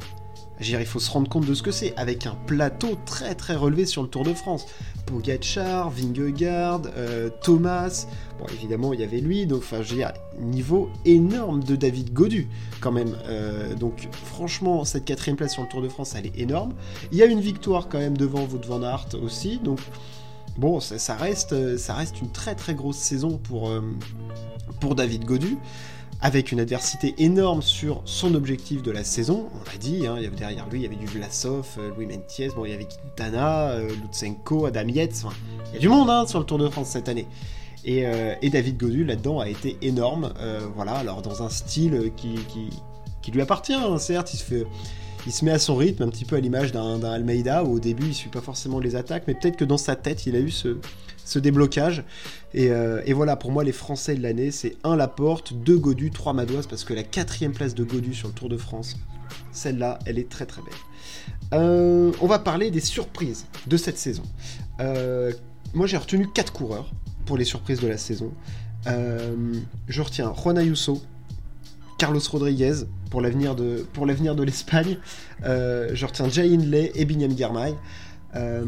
il 0.70 0.86
faut 0.86 1.00
se 1.00 1.12
rendre 1.12 1.30
compte 1.30 1.46
de 1.46 1.54
ce 1.54 1.62
que 1.62 1.72
c'est, 1.72 1.94
avec 1.98 2.26
un 2.26 2.36
plateau 2.48 2.98
très 3.06 3.36
très 3.36 3.56
relevé 3.56 3.86
sur 3.86 4.02
le 4.02 4.08
Tour 4.08 4.24
de 4.24 4.34
France. 4.34 4.66
Pogachar, 5.06 5.90
Vingegaard, 5.90 6.82
euh, 6.96 7.30
Thomas, 7.42 8.08
bon 8.40 8.46
évidemment 8.54 8.94
il 8.94 9.02
y 9.02 9.04
avait 9.04 9.20
lui, 9.20 9.46
donc 9.46 9.64
enfin 9.64 9.82
niveau 10.40 10.90
énorme 11.04 11.64
de 11.64 11.76
David 11.76 12.14
Godu 12.14 12.48
quand 12.80 12.92
même. 12.92 13.16
Euh, 13.28 13.76
donc 13.76 14.08
franchement, 14.26 14.86
cette 14.86 15.06
quatrième 15.06 15.36
place 15.36 15.54
sur 15.54 15.62
le 15.62 15.68
Tour 15.68 15.82
de 15.82 15.90
France, 15.90 16.16
elle 16.18 16.28
est 16.28 16.40
énorme. 16.40 16.74
Il 17.12 17.18
y 17.18 17.24
a 17.24 17.26
une 17.26 17.42
victoire 17.42 17.90
quand 17.90 18.00
même 18.00 18.18
devant 18.18 18.42
Wout 18.46 18.66
van 18.66 18.82
Aert 18.82 19.10
aussi, 19.22 19.60
donc 19.60 19.80
bon, 20.58 20.80
ça, 20.80 21.16
reste, 21.16 21.78
ça 21.78 21.94
reste 21.94 22.22
une 22.22 22.32
très 22.32 22.56
très 22.56 22.74
grosse 22.74 22.98
saison 22.98 23.40
euh, 23.52 23.82
pour 24.80 24.96
David 24.96 25.26
Godu 25.26 25.58
avec 26.24 26.54
une 26.54 26.62
adversité 26.62 27.14
énorme 27.18 27.62
sur 27.62 28.02
son 28.06 28.34
objectif 28.34 28.82
de 28.82 28.92
la 28.92 29.04
saison. 29.04 29.50
On 29.54 29.70
l'a 29.70 29.78
dit, 29.78 30.08
hein, 30.08 30.16
derrière 30.36 30.70
lui, 30.70 30.80
il 30.80 30.84
y 30.84 30.86
avait 30.86 30.96
du 30.96 31.06
Vlasov, 31.06 31.68
euh, 31.78 31.92
Louis 31.94 32.06
Mentiez, 32.06 32.48
bon, 32.56 32.64
il 32.64 32.72
y 32.72 32.74
avait 32.74 32.86
Quintana, 32.88 33.72
euh, 33.72 33.90
Lutsenko, 34.02 34.66
Adam 34.66 34.88
Yates, 34.88 35.26
il 35.68 35.74
y 35.74 35.78
a 35.78 35.80
du 35.82 35.90
monde 35.90 36.10
hein, 36.10 36.26
sur 36.26 36.40
le 36.40 36.46
Tour 36.46 36.60
de 36.60 36.70
France 36.70 36.88
cette 36.88 37.10
année. 37.10 37.28
Et, 37.84 38.06
euh, 38.06 38.36
David 38.42 38.78
Godu 38.78 39.04
là-dedans 39.04 39.42
a 39.42 39.50
été 39.50 39.78
énorme, 39.82 40.34
voilà, 40.76 40.94
alors 40.94 41.22
dans 41.22 41.44
un 41.44 41.50
style 41.50 42.14
qui, 42.16 42.40
lui 43.30 43.42
appartient, 43.42 43.74
hein, 43.74 43.98
certes, 43.98 44.34
il 44.34 44.38
se 44.38 44.66
il 45.26 45.32
se 45.32 45.46
met 45.46 45.52
à 45.52 45.60
son 45.60 45.76
rythme, 45.76 46.04
un 46.04 46.10
petit 46.10 46.26
peu 46.26 46.36
à 46.36 46.40
l'image 46.42 46.74
d'un 46.74 47.02
Almeida, 47.02 47.64
où 47.64 47.76
au 47.76 47.80
début 47.80 48.08
il 48.08 48.14
suit 48.14 48.30
pas 48.30 48.42
forcément 48.42 48.80
les 48.80 48.98
attaques, 48.98 49.24
mais 49.26 49.34
peut-être 49.34 49.56
que 49.56 49.64
dans 49.64 49.78
sa 49.78 49.96
tête 49.96 50.26
il 50.26 50.36
a 50.36 50.40
eu 50.40 50.52
ce, 50.52 50.78
ce 51.26 51.40
déblocage. 51.40 52.04
Euh, 52.56 53.02
et, 53.06 53.14
voilà, 53.14 53.36
pour 53.36 53.52
moi, 53.52 53.64
les 53.64 53.72
Français 53.72 54.16
de 54.16 54.22
l'année, 54.22 54.52
c'est 54.52 54.78
1 54.84 54.96
Laporte, 54.96 55.54
2 55.54 55.78
Godu, 55.78 56.12
3 56.12 56.34
Madouas, 56.34 56.64
parce 56.70 56.84
que 56.84 56.94
la 56.94 57.04
quatrième 57.04 57.54
place 57.54 57.76
de 57.76 57.84
Godu 57.84 58.14
sur 58.14 58.28
le 58.28 58.34
Tour 58.34 58.50
de 58.50 58.58
France, 58.58 58.98
celle-là, 59.52 60.00
elle 60.06 60.20
est 60.20 60.30
très 60.30 60.46
très 60.46 60.62
belle. 60.62 60.74
Euh, 61.54 62.12
on 62.22 62.28
va 62.28 62.40
parler 62.40 62.72
des 62.72 62.80
surprises 62.80 63.46
de 63.68 63.78
cette 63.78 63.98
saison. 63.98 64.24
Euh, 64.80 65.32
moi, 65.74 65.88
j'ai 65.88 65.98
retenu 65.98 66.28
4 66.32 66.54
coureurs 66.54 66.92
pour 67.26 67.38
les 67.38 67.46
surprises 67.46 67.80
de 67.80 67.88
la 67.88 67.98
saison. 67.98 68.32
je 68.86 70.02
retiens 70.02 70.34
Juan 70.34 70.58
Ayuso, 70.58 71.02
Carlos 71.98 72.20
Rodriguez 72.30 72.86
pour 73.10 73.22
l'avenir 73.22 73.56
de, 73.56 73.86
pour 73.94 74.06
l'avenir 74.06 74.36
de 74.36 74.44
l'Espagne. 74.44 74.98
je 75.44 76.06
retiens 76.06 76.28
Jay 76.28 76.54
Hindley 76.54 76.92
et 76.96 77.06
Binyam 77.06 77.36
Girmay. 77.36 77.74
Euh, 78.36 78.64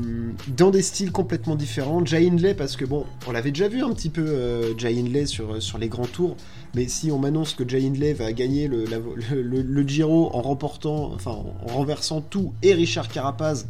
dans 0.48 0.70
des 0.70 0.84
styles 0.84 1.12
complètement 1.12 1.56
différents. 1.56 2.06
Jay 2.06 2.28
Hindley, 2.28 2.54
parce 2.54 2.76
que 2.76 2.86
bon, 2.86 3.06
on 3.28 3.32
l'avait 3.32 3.52
déjà 3.52 3.68
vu 3.68 3.82
un 3.82 3.92
petit 3.94 4.10
peu, 4.10 4.22
euh, 4.22 4.78
Jay 4.78 5.26
sur, 5.26 5.62
sur 5.62 5.80
les 5.80 5.88
grands 5.88 6.06
tours, 6.06 6.36
mais 6.76 6.88
si 6.88 7.12
on 7.12 7.18
m'annonce 7.18 7.56
que 7.56 7.68
Jay 7.68 7.84
Hindley 7.84 8.14
va 8.14 8.32
gagner 8.32 8.68
le, 8.68 9.88
Giro 9.88 10.30
en 10.36 10.42
remportant, 10.42 11.12
enfin 11.14 11.32
en 11.32 11.68
renversant 11.68 12.22
tout 12.22 12.54
et 12.62 12.74
Richard 12.74 13.08
Carapaz 13.08 13.66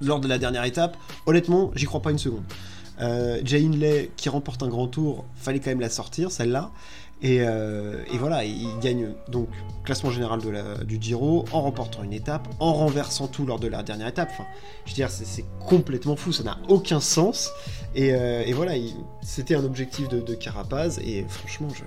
lors 0.00 0.18
de 0.18 0.26
la 0.26 0.38
dernière 0.38 0.64
étape, 0.64 0.96
honnêtement, 1.26 1.70
j'y 1.76 1.84
crois 1.84 2.02
pas 2.02 2.10
une 2.10 2.18
seconde. 2.18 2.42
Euh, 3.00 3.40
Jay 3.44 4.10
qui 4.16 4.28
remporte 4.28 4.64
un 4.64 4.68
grand 4.68 4.88
tour, 4.88 5.24
fallait 5.36 5.60
quand 5.60 5.70
même 5.70 5.80
la 5.80 5.90
sortir, 5.90 6.32
celle-là. 6.32 6.72
Euh, 7.24 8.02
et, 8.12 8.18
voilà, 8.18 8.44
il 8.44 8.78
gagne 8.80 9.10
donc 9.28 9.48
classement 9.84 10.10
général 10.10 10.40
du 10.84 10.98
Giro 11.00 11.44
en 11.52 11.62
remportant 11.62 12.02
une 12.02 12.12
étape, 12.12 12.48
en 12.60 12.72
renversant 12.72 13.26
tout 13.26 13.46
lors 13.46 13.58
de 13.58 13.68
la 13.68 13.82
dernière 13.82 14.08
étape. 14.08 14.32
Je 14.84 14.90
veux 14.90 14.94
dire, 14.94 15.10
c'est 15.10 15.44
complètement 15.66 16.16
fou, 16.16 16.32
ça 16.32 16.42
n'a 16.42 16.58
aucun 16.68 17.00
sens. 17.00 17.50
Et, 17.94 18.12
euh, 18.12 18.44
voilà, 18.54 18.72
c'était 19.22 19.54
un 19.54 19.64
objectif 19.64 20.08
de, 20.08 20.34
Carapaz, 20.34 20.98
et 21.04 21.24
franchement, 21.28 21.68
je, 21.74 21.84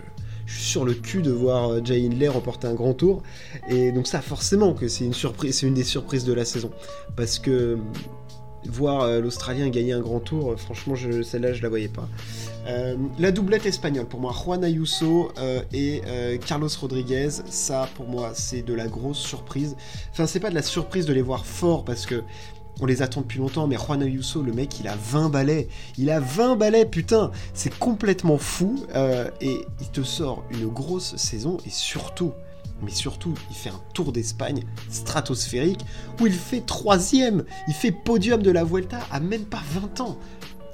suis 0.48 0.64
sur 0.64 0.86
le 0.86 0.94
cul 0.94 1.24
de 1.24 1.32
voir 1.32 1.72
euh, 1.72 1.82
Jay 1.84 2.06
Hindley 2.06 2.28
remporter 2.28 2.68
un 2.68 2.76
grand 2.76 2.94
tour. 2.94 3.24
Et 3.68 3.92
donc 3.92 4.08
ça, 4.08 4.22
forcément, 4.22 4.74
que 4.74 4.88
c'est 4.88 5.04
une 5.04 5.14
surprise, 5.14 5.58
c'est 5.60 5.68
une 5.68 5.74
des 5.74 5.84
surprises 5.84 6.24
de 6.24 6.34
la 6.34 6.46
saison, 6.46 6.72
parce 7.16 7.40
que 7.40 7.80
voir 8.68 9.08
l'Australien 9.22 9.70
gagner 9.70 9.94
un 9.94 10.02
grand 10.02 10.20
tour, 10.20 10.56
franchement, 10.58 10.96
celle-là, 10.96 11.54
je 11.54 11.62
la 11.62 11.70
voyais 11.70 11.88
pas. 11.88 12.08
La 13.20 13.32
doublette 13.32 13.66
espagnole, 13.66 14.06
pour 14.06 14.20
moi, 14.20 14.34
Juan 14.34 14.64
Ayuso 14.64 15.32
et 15.74 16.02
Carlos 16.46 16.70
Rodriguez, 16.80 17.30
ça, 17.50 17.90
pour 17.96 18.08
moi, 18.08 18.32
c'est 18.34 18.62
de 18.62 18.74
la 18.74 18.88
grosse 18.88 19.20
surprise. 19.20 19.76
Enfin, 20.12 20.26
c'est 20.26 20.40
pas 20.40 20.50
de 20.50 20.56
la 20.56 20.62
surprise 20.62 21.06
de 21.06 21.14
les 21.14 21.22
voir 21.22 21.46
forts 21.46 21.86
parce 21.86 22.06
que 22.06 22.24
on 22.82 22.86
les 22.86 23.02
attend 23.02 23.22
depuis 23.22 23.40
longtemps, 23.40 23.68
mais 23.68 23.78
Juan 23.78 24.02
Ayuso, 24.02 24.42
le 24.42 24.52
mec, 24.52 24.80
il 24.80 24.88
a 24.88 24.96
20 24.96 25.30
balais. 25.30 25.70
Il 25.98 26.10
a 26.10 26.20
20 26.20 26.58
balais, 26.58 26.86
putain 26.86 27.32
C'est 27.54 27.78
complètement 27.78 28.38
fou. 28.38 28.86
Euh, 28.96 29.30
et 29.40 29.66
il 29.80 29.90
te 29.92 30.04
sort 30.04 30.44
une 30.52 30.68
grosse 30.68 31.16
saison, 31.16 31.58
et 31.66 31.70
surtout, 31.70 32.34
mais 32.82 32.92
surtout, 32.92 33.34
il 33.50 33.56
fait 33.56 33.70
un 33.70 33.82
tour 33.94 34.12
d'Espagne 34.12 34.64
stratosphérique, 34.90 35.86
où 36.20 36.28
il 36.28 36.34
fait 36.34 36.62
troisième. 36.62 37.46
Il 37.70 37.74
fait 37.74 37.92
podium 37.92 38.44
de 38.44 38.52
la 38.52 38.66
Vuelta 38.66 39.00
à 39.10 39.22
même 39.22 39.46
pas 39.46 39.62
20 39.72 40.02
ans. 40.02 40.18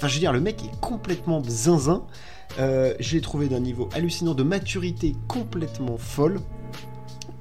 Enfin, 0.01 0.08
je 0.08 0.15
veux 0.15 0.20
dire, 0.20 0.34
le 0.34 0.41
mec 0.41 0.63
est 0.63 0.79
complètement 0.79 1.43
zinzin. 1.48 2.01
Euh, 2.58 2.96
je 3.00 3.13
l'ai 3.13 3.22
trouvé 3.22 3.48
d'un 3.48 3.60
niveau 3.60 3.88
hallucinant, 3.93 4.34
de 4.34 4.41
maturité 4.41 5.15
complètement 5.27 6.00
folle. 6.00 6.39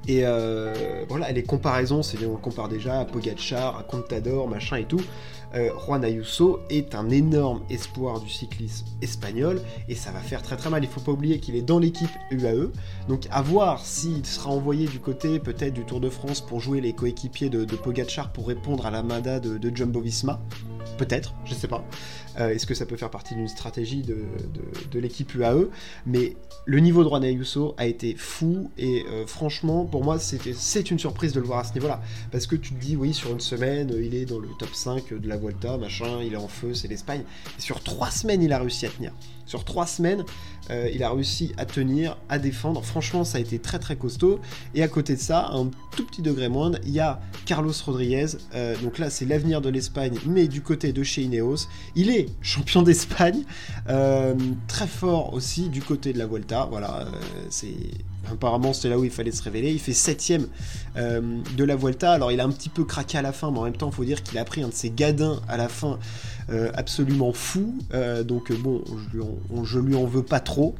Et 0.07 0.27
euh, 0.27 1.03
voilà, 1.09 1.31
les 1.31 1.41
comparaisons, 1.41 2.03
c'est 2.03 2.23
on 2.23 2.35
compare 2.35 2.69
déjà 2.69 2.99
à 2.99 3.05
Pogacar, 3.05 3.79
à 3.79 3.81
Contador, 3.81 4.47
machin 4.47 4.75
et 4.75 4.85
tout. 4.85 5.01
Euh, 5.55 5.71
Juan 5.83 6.03
Ayuso 6.05 6.59
est 6.69 6.93
un 6.93 7.09
énorme 7.09 7.63
espoir 7.71 8.19
du 8.19 8.29
cyclisme 8.29 8.85
espagnol 9.01 9.59
et 9.89 9.95
ça 9.95 10.11
va 10.11 10.19
faire 10.19 10.43
très 10.43 10.55
très 10.55 10.69
mal. 10.69 10.83
Il 10.83 10.89
faut 10.89 11.01
pas 11.01 11.13
oublier 11.13 11.39
qu'il 11.39 11.55
est 11.55 11.63
dans 11.63 11.79
l'équipe 11.79 12.11
UAE, 12.29 12.69
donc 13.09 13.27
à 13.31 13.41
voir 13.41 13.83
s'il 13.83 14.23
sera 14.23 14.51
envoyé 14.51 14.85
du 14.85 14.99
côté 14.99 15.39
peut-être 15.39 15.73
du 15.73 15.83
Tour 15.83 15.99
de 15.99 16.11
France 16.11 16.41
pour 16.41 16.59
jouer 16.59 16.79
les 16.79 16.93
coéquipiers 16.93 17.49
de, 17.49 17.65
de 17.65 17.75
pour 17.75 18.47
répondre 18.47 18.85
à 18.85 18.91
la 18.91 19.01
manda 19.01 19.39
de, 19.39 19.57
de 19.57 19.75
Jumbo 19.75 19.99
Visma. 19.99 20.39
Peut-être, 20.97 21.33
je 21.45 21.53
sais 21.53 21.67
pas. 21.67 21.83
Euh, 22.39 22.49
est-ce 22.49 22.65
que 22.65 22.73
ça 22.73 22.85
peut 22.85 22.95
faire 22.95 23.09
partie 23.09 23.35
d'une 23.35 23.47
stratégie 23.47 24.03
de, 24.03 24.99
l'équipe 24.99 25.33
UAE 25.33 25.69
Mais 26.05 26.35
le 26.65 26.79
niveau 26.79 27.03
de 27.03 27.09
Juan 27.09 27.23
a 27.23 27.85
été 27.85 28.15
fou 28.15 28.71
et 28.77 29.03
euh, 29.09 29.25
franchement, 29.25 29.85
pour 29.85 30.03
moi, 30.03 30.17
c'est 30.19 30.91
une 30.91 30.99
surprise 30.99 31.33
de 31.33 31.39
le 31.39 31.45
voir 31.45 31.59
à 31.59 31.63
ce 31.63 31.73
niveau-là. 31.73 32.01
Parce 32.31 32.47
que 32.47 32.55
tu 32.55 32.73
te 32.73 32.79
dis, 32.79 32.95
oui, 32.95 33.13
sur 33.13 33.31
une 33.31 33.39
semaine, 33.39 33.93
il 33.97 34.15
est 34.15 34.25
dans 34.25 34.39
le 34.39 34.49
top 34.59 34.73
5 34.73 35.13
de 35.13 35.27
la 35.27 35.37
Vuelta, 35.37 35.77
machin, 35.77 36.21
il 36.23 36.33
est 36.33 36.37
en 36.37 36.47
feu, 36.47 36.73
c'est 36.73 36.87
l'Espagne. 36.87 37.23
Et 37.57 37.61
sur 37.61 37.81
trois 37.81 38.11
semaines, 38.11 38.41
il 38.43 38.53
a 38.53 38.59
réussi 38.59 38.85
à 38.85 38.89
tenir. 38.89 39.11
Sur 39.51 39.65
trois 39.65 39.85
semaines, 39.85 40.23
euh, 40.69 40.89
il 40.93 41.03
a 41.03 41.11
réussi 41.11 41.51
à 41.57 41.65
tenir, 41.65 42.15
à 42.29 42.39
défendre. 42.39 42.81
Franchement, 42.85 43.25
ça 43.25 43.37
a 43.37 43.41
été 43.41 43.59
très 43.59 43.79
très 43.79 43.97
costaud. 43.97 44.39
Et 44.75 44.81
à 44.81 44.87
côté 44.87 45.13
de 45.13 45.19
ça, 45.19 45.49
un 45.51 45.69
tout 45.93 46.05
petit 46.05 46.21
degré 46.21 46.47
moindre, 46.47 46.77
il 46.85 46.91
y 46.91 47.01
a 47.01 47.19
Carlos 47.45 47.73
Rodriguez. 47.85 48.27
Euh, 48.55 48.77
donc 48.77 48.97
là, 48.97 49.09
c'est 49.09 49.25
l'avenir 49.25 49.59
de 49.59 49.67
l'Espagne, 49.67 50.17
mais 50.25 50.47
du 50.47 50.61
côté 50.61 50.93
de 50.93 51.03
chez 51.03 51.23
Ineos. 51.23 51.67
Il 51.95 52.09
est 52.09 52.29
champion 52.41 52.81
d'Espagne, 52.81 53.43
euh, 53.89 54.35
très 54.69 54.87
fort 54.87 55.33
aussi 55.33 55.67
du 55.67 55.81
côté 55.81 56.13
de 56.13 56.17
la 56.19 56.27
Vuelta. 56.27 56.69
Voilà, 56.71 57.07
c'est 57.49 57.75
Apparemment, 58.29 58.73
c'était 58.73 58.89
là 58.89 58.99
où 58.99 59.03
il 59.03 59.11
fallait 59.11 59.31
se 59.31 59.43
révéler. 59.43 59.71
Il 59.71 59.79
fait 59.79 59.93
septième 59.93 60.47
de 60.95 61.63
la 61.63 61.75
Vuelta. 61.75 62.11
Alors, 62.11 62.31
il 62.31 62.39
a 62.39 62.43
un 62.43 62.51
petit 62.51 62.69
peu 62.69 62.83
craqué 62.83 63.17
à 63.17 63.21
la 63.21 63.31
fin, 63.31 63.51
mais 63.51 63.59
en 63.59 63.63
même 63.63 63.77
temps, 63.77 63.89
il 63.89 63.95
faut 63.95 64.05
dire 64.05 64.23
qu'il 64.23 64.37
a 64.37 64.45
pris 64.45 64.61
un 64.63 64.69
de 64.69 64.73
ses 64.73 64.89
gadins 64.89 65.41
à 65.47 65.57
la 65.57 65.67
fin 65.67 65.99
euh, 66.51 66.71
absolument 66.73 67.31
fou. 67.33 67.75
Euh, 67.93 68.23
donc 68.23 68.51
bon, 68.51 68.83
je 69.63 69.79
lui, 69.79 69.95
en, 69.95 70.05
veux 70.05 70.23
pas 70.23 70.39
trop 70.39 70.75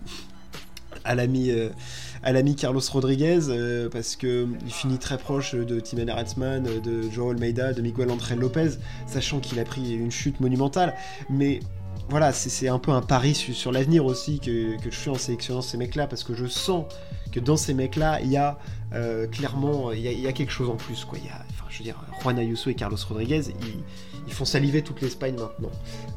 à 1.04 1.16
l'ami 1.16 1.50
euh, 1.52 1.70
Carlos 2.58 2.82
Rodriguez 2.92 3.40
parce 3.92 4.16
que 4.16 4.48
il 4.66 4.72
finit 4.72 4.98
très 4.98 5.18
proche 5.18 5.56
de 5.56 5.80
Tim 5.80 6.08
Aratzman, 6.08 6.64
de 6.64 7.10
Joe 7.10 7.34
Almeida, 7.34 7.74
de 7.74 7.82
Miguel 7.82 8.12
André 8.12 8.36
Lopez, 8.36 8.72
sachant 9.08 9.40
qu'il 9.40 9.60
a 9.60 9.64
pris 9.64 9.94
une 9.96 10.12
chute 10.12 10.40
monumentale. 10.40 10.94
Mais 11.30 11.62
voilà, 12.12 12.32
c'est 12.32 12.68
un 12.68 12.78
peu 12.78 12.92
un 12.92 13.02
pari 13.02 13.34
sur, 13.34 13.72
l'avenir 13.72 14.06
aussi 14.06 14.40
que, 14.40 14.78
je 14.84 14.90
fais 14.96 15.10
en 15.10 15.16
sélectionnant 15.16 15.62
ces 15.62 15.78
mecs-là 15.78 16.06
parce 16.08 16.24
que 16.24 16.36
je 16.36 16.46
sens 16.46 16.86
que 17.32 17.40
dans 17.40 17.58
ces 17.58 17.74
mecs-là, 17.74 18.20
il 18.22 18.30
y 18.30 18.38
a 18.38 18.60
clairement 19.32 19.92
il 19.92 20.02
y, 20.02 20.28
a, 20.28 20.34
quelque 20.34 20.52
chose 20.52 20.70
en 20.70 20.76
plus. 20.76 21.08
Enfin, 21.10 21.66
je 21.70 21.78
veux 21.80 21.84
dire, 21.84 21.96
Juan 22.22 22.38
Ayuso 22.38 22.70
et 22.70 22.76
Carlos 22.76 22.98
Rodriguez, 23.08 23.44
ils, 23.62 23.84
ils 24.28 24.34
font 24.34 24.46
saliver 24.46 24.82
toute 24.82 25.02
l'Espagne 25.02 25.36
maintenant. 25.36 25.72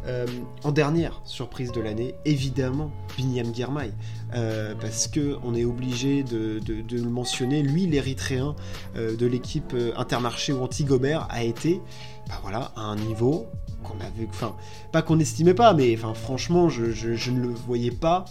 Euh, 0.07 0.27
en 0.63 0.73
dernière 0.73 1.21
surprise 1.25 1.73
de 1.73 1.81
l'année, 1.81 2.15
évidemment, 2.25 2.91
Binyam 3.17 3.55
Girmay, 3.55 3.93
euh, 4.35 4.75
parce 4.81 5.07
que 5.07 5.39
on 5.43 5.55
est 5.55 5.65
obligé 5.65 6.23
de, 6.23 6.61
le 6.69 7.11
mentionner. 7.11 7.63
Lui, 7.63 7.87
l'Érythréen 7.87 8.55
euh, 8.97 9.17
de 9.17 9.27
l'équipe 9.27 9.75
Intermarché 9.97 10.53
ou 10.53 10.63
Anti-Gobert 10.63 11.27
a 11.31 11.43
été, 11.43 11.81
bah 12.29 12.39
voilà, 12.43 12.73
à 12.77 12.83
un 12.83 12.97
niveau 12.97 13.47
qu'on 13.83 14.01
avait, 14.01 14.29
enfin, 14.29 14.57
pas 14.93 15.03
qu'on 15.03 15.17
n'estimait 15.17 15.55
pas, 15.55 15.75
mais 15.75 15.97
franchement, 15.97 16.69
je 16.69 17.31
ne 17.31 17.41
le 17.41 17.49
voyais 17.49 17.91
pas 17.91 18.25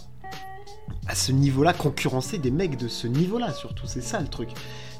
à 1.06 1.14
ce 1.14 1.32
niveau-là 1.32 1.72
concurrencer 1.72 2.38
des 2.38 2.50
mecs 2.50 2.76
de 2.76 2.88
ce 2.88 3.06
niveau-là, 3.06 3.52
surtout, 3.52 3.86
c'est 3.86 4.02
ça 4.02 4.20
le 4.20 4.28
truc. 4.28 4.50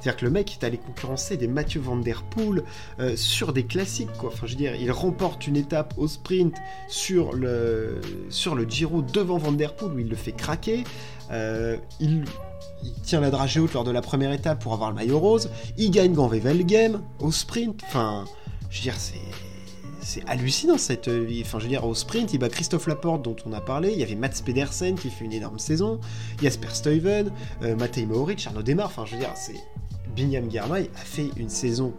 C'est-à-dire 0.05 0.21
que 0.21 0.25
le 0.27 0.33
mec 0.33 0.53
est 0.53 0.67
allé 0.67 0.77
concurrencer 0.77 1.39
des 1.39 1.49
Mathieu 1.49 1.81
Van 1.81 1.97
Der 1.97 2.25
Poel 2.25 2.63
euh, 3.01 3.17
sur 3.17 3.55
des 3.55 3.65
classiques, 3.65 4.13
quoi. 4.19 4.31
Enfin, 4.31 4.47
il 4.47 4.93
remporte 4.93 5.47
une 5.47 5.57
étape 5.57 5.95
au 5.97 6.09
sprint 6.09 6.55
sur 6.89 7.33
le, 7.33 8.03
Giro 8.69 9.01
devant 9.01 9.39
Van 9.39 9.53
Der 9.53 9.75
Poel 9.75 9.93
où 9.93 9.99
il 10.01 10.11
le 10.11 10.17
fait 10.17 10.33
craquer. 10.33 10.85
Euh, 11.31 11.79
il, 12.01 12.25
tient 13.03 13.21
la 13.21 13.31
dragée 13.31 13.61
haute 13.61 13.73
lors 13.73 13.85
de 13.85 13.91
la 13.91 14.03
première 14.03 14.33
étape 14.33 14.63
pour 14.63 14.75
avoir 14.75 14.91
le 14.91 14.97
maillot 14.97 15.19
rose. 15.19 15.49
Il 15.79 15.91
gagne 15.91 16.13
Game 16.67 17.01
au 17.19 17.33
sprint. 17.33 17.81
Enfin, 17.87 18.27
je 18.69 18.81
veux 18.81 18.83
dire, 18.83 18.97
c'est 18.99 20.29
hallucinant 20.29 20.77
cette. 20.77 21.09
Enfin, 21.41 21.61
je 21.61 21.67
veux 21.67 21.83
au 21.83 21.95
sprint, 21.95 22.35
il 22.35 22.39
bat 22.39 22.51
Christophe 22.51 22.89
Laporte, 22.89 23.23
dont 23.23 23.37
on 23.47 23.55
a 23.55 23.63
parlé. 23.63 23.93
Il 23.93 23.99
y 23.99 24.03
avait 24.03 24.17
Mats 24.17 24.43
Pedersen 24.45 24.97
qui 24.97 25.09
fait 25.09 25.25
une 25.25 25.33
énorme 25.33 25.59
saison. 25.59 25.99
Jasper 26.43 26.69
Stuyven, 26.75 27.33
euh, 27.63 27.75
Matej 27.75 28.07
Mohoric, 28.07 28.47
Arnaud. 28.47 28.63
Enfin, 28.83 29.07
je 29.07 29.13
veux 29.13 29.19
dire, 29.19 29.33
c'est. 29.35 29.55
Binyam 30.15 30.51
Girmay 30.51 30.91
a 30.95 31.05
fait 31.05 31.31
une 31.37 31.49
saison 31.49 31.93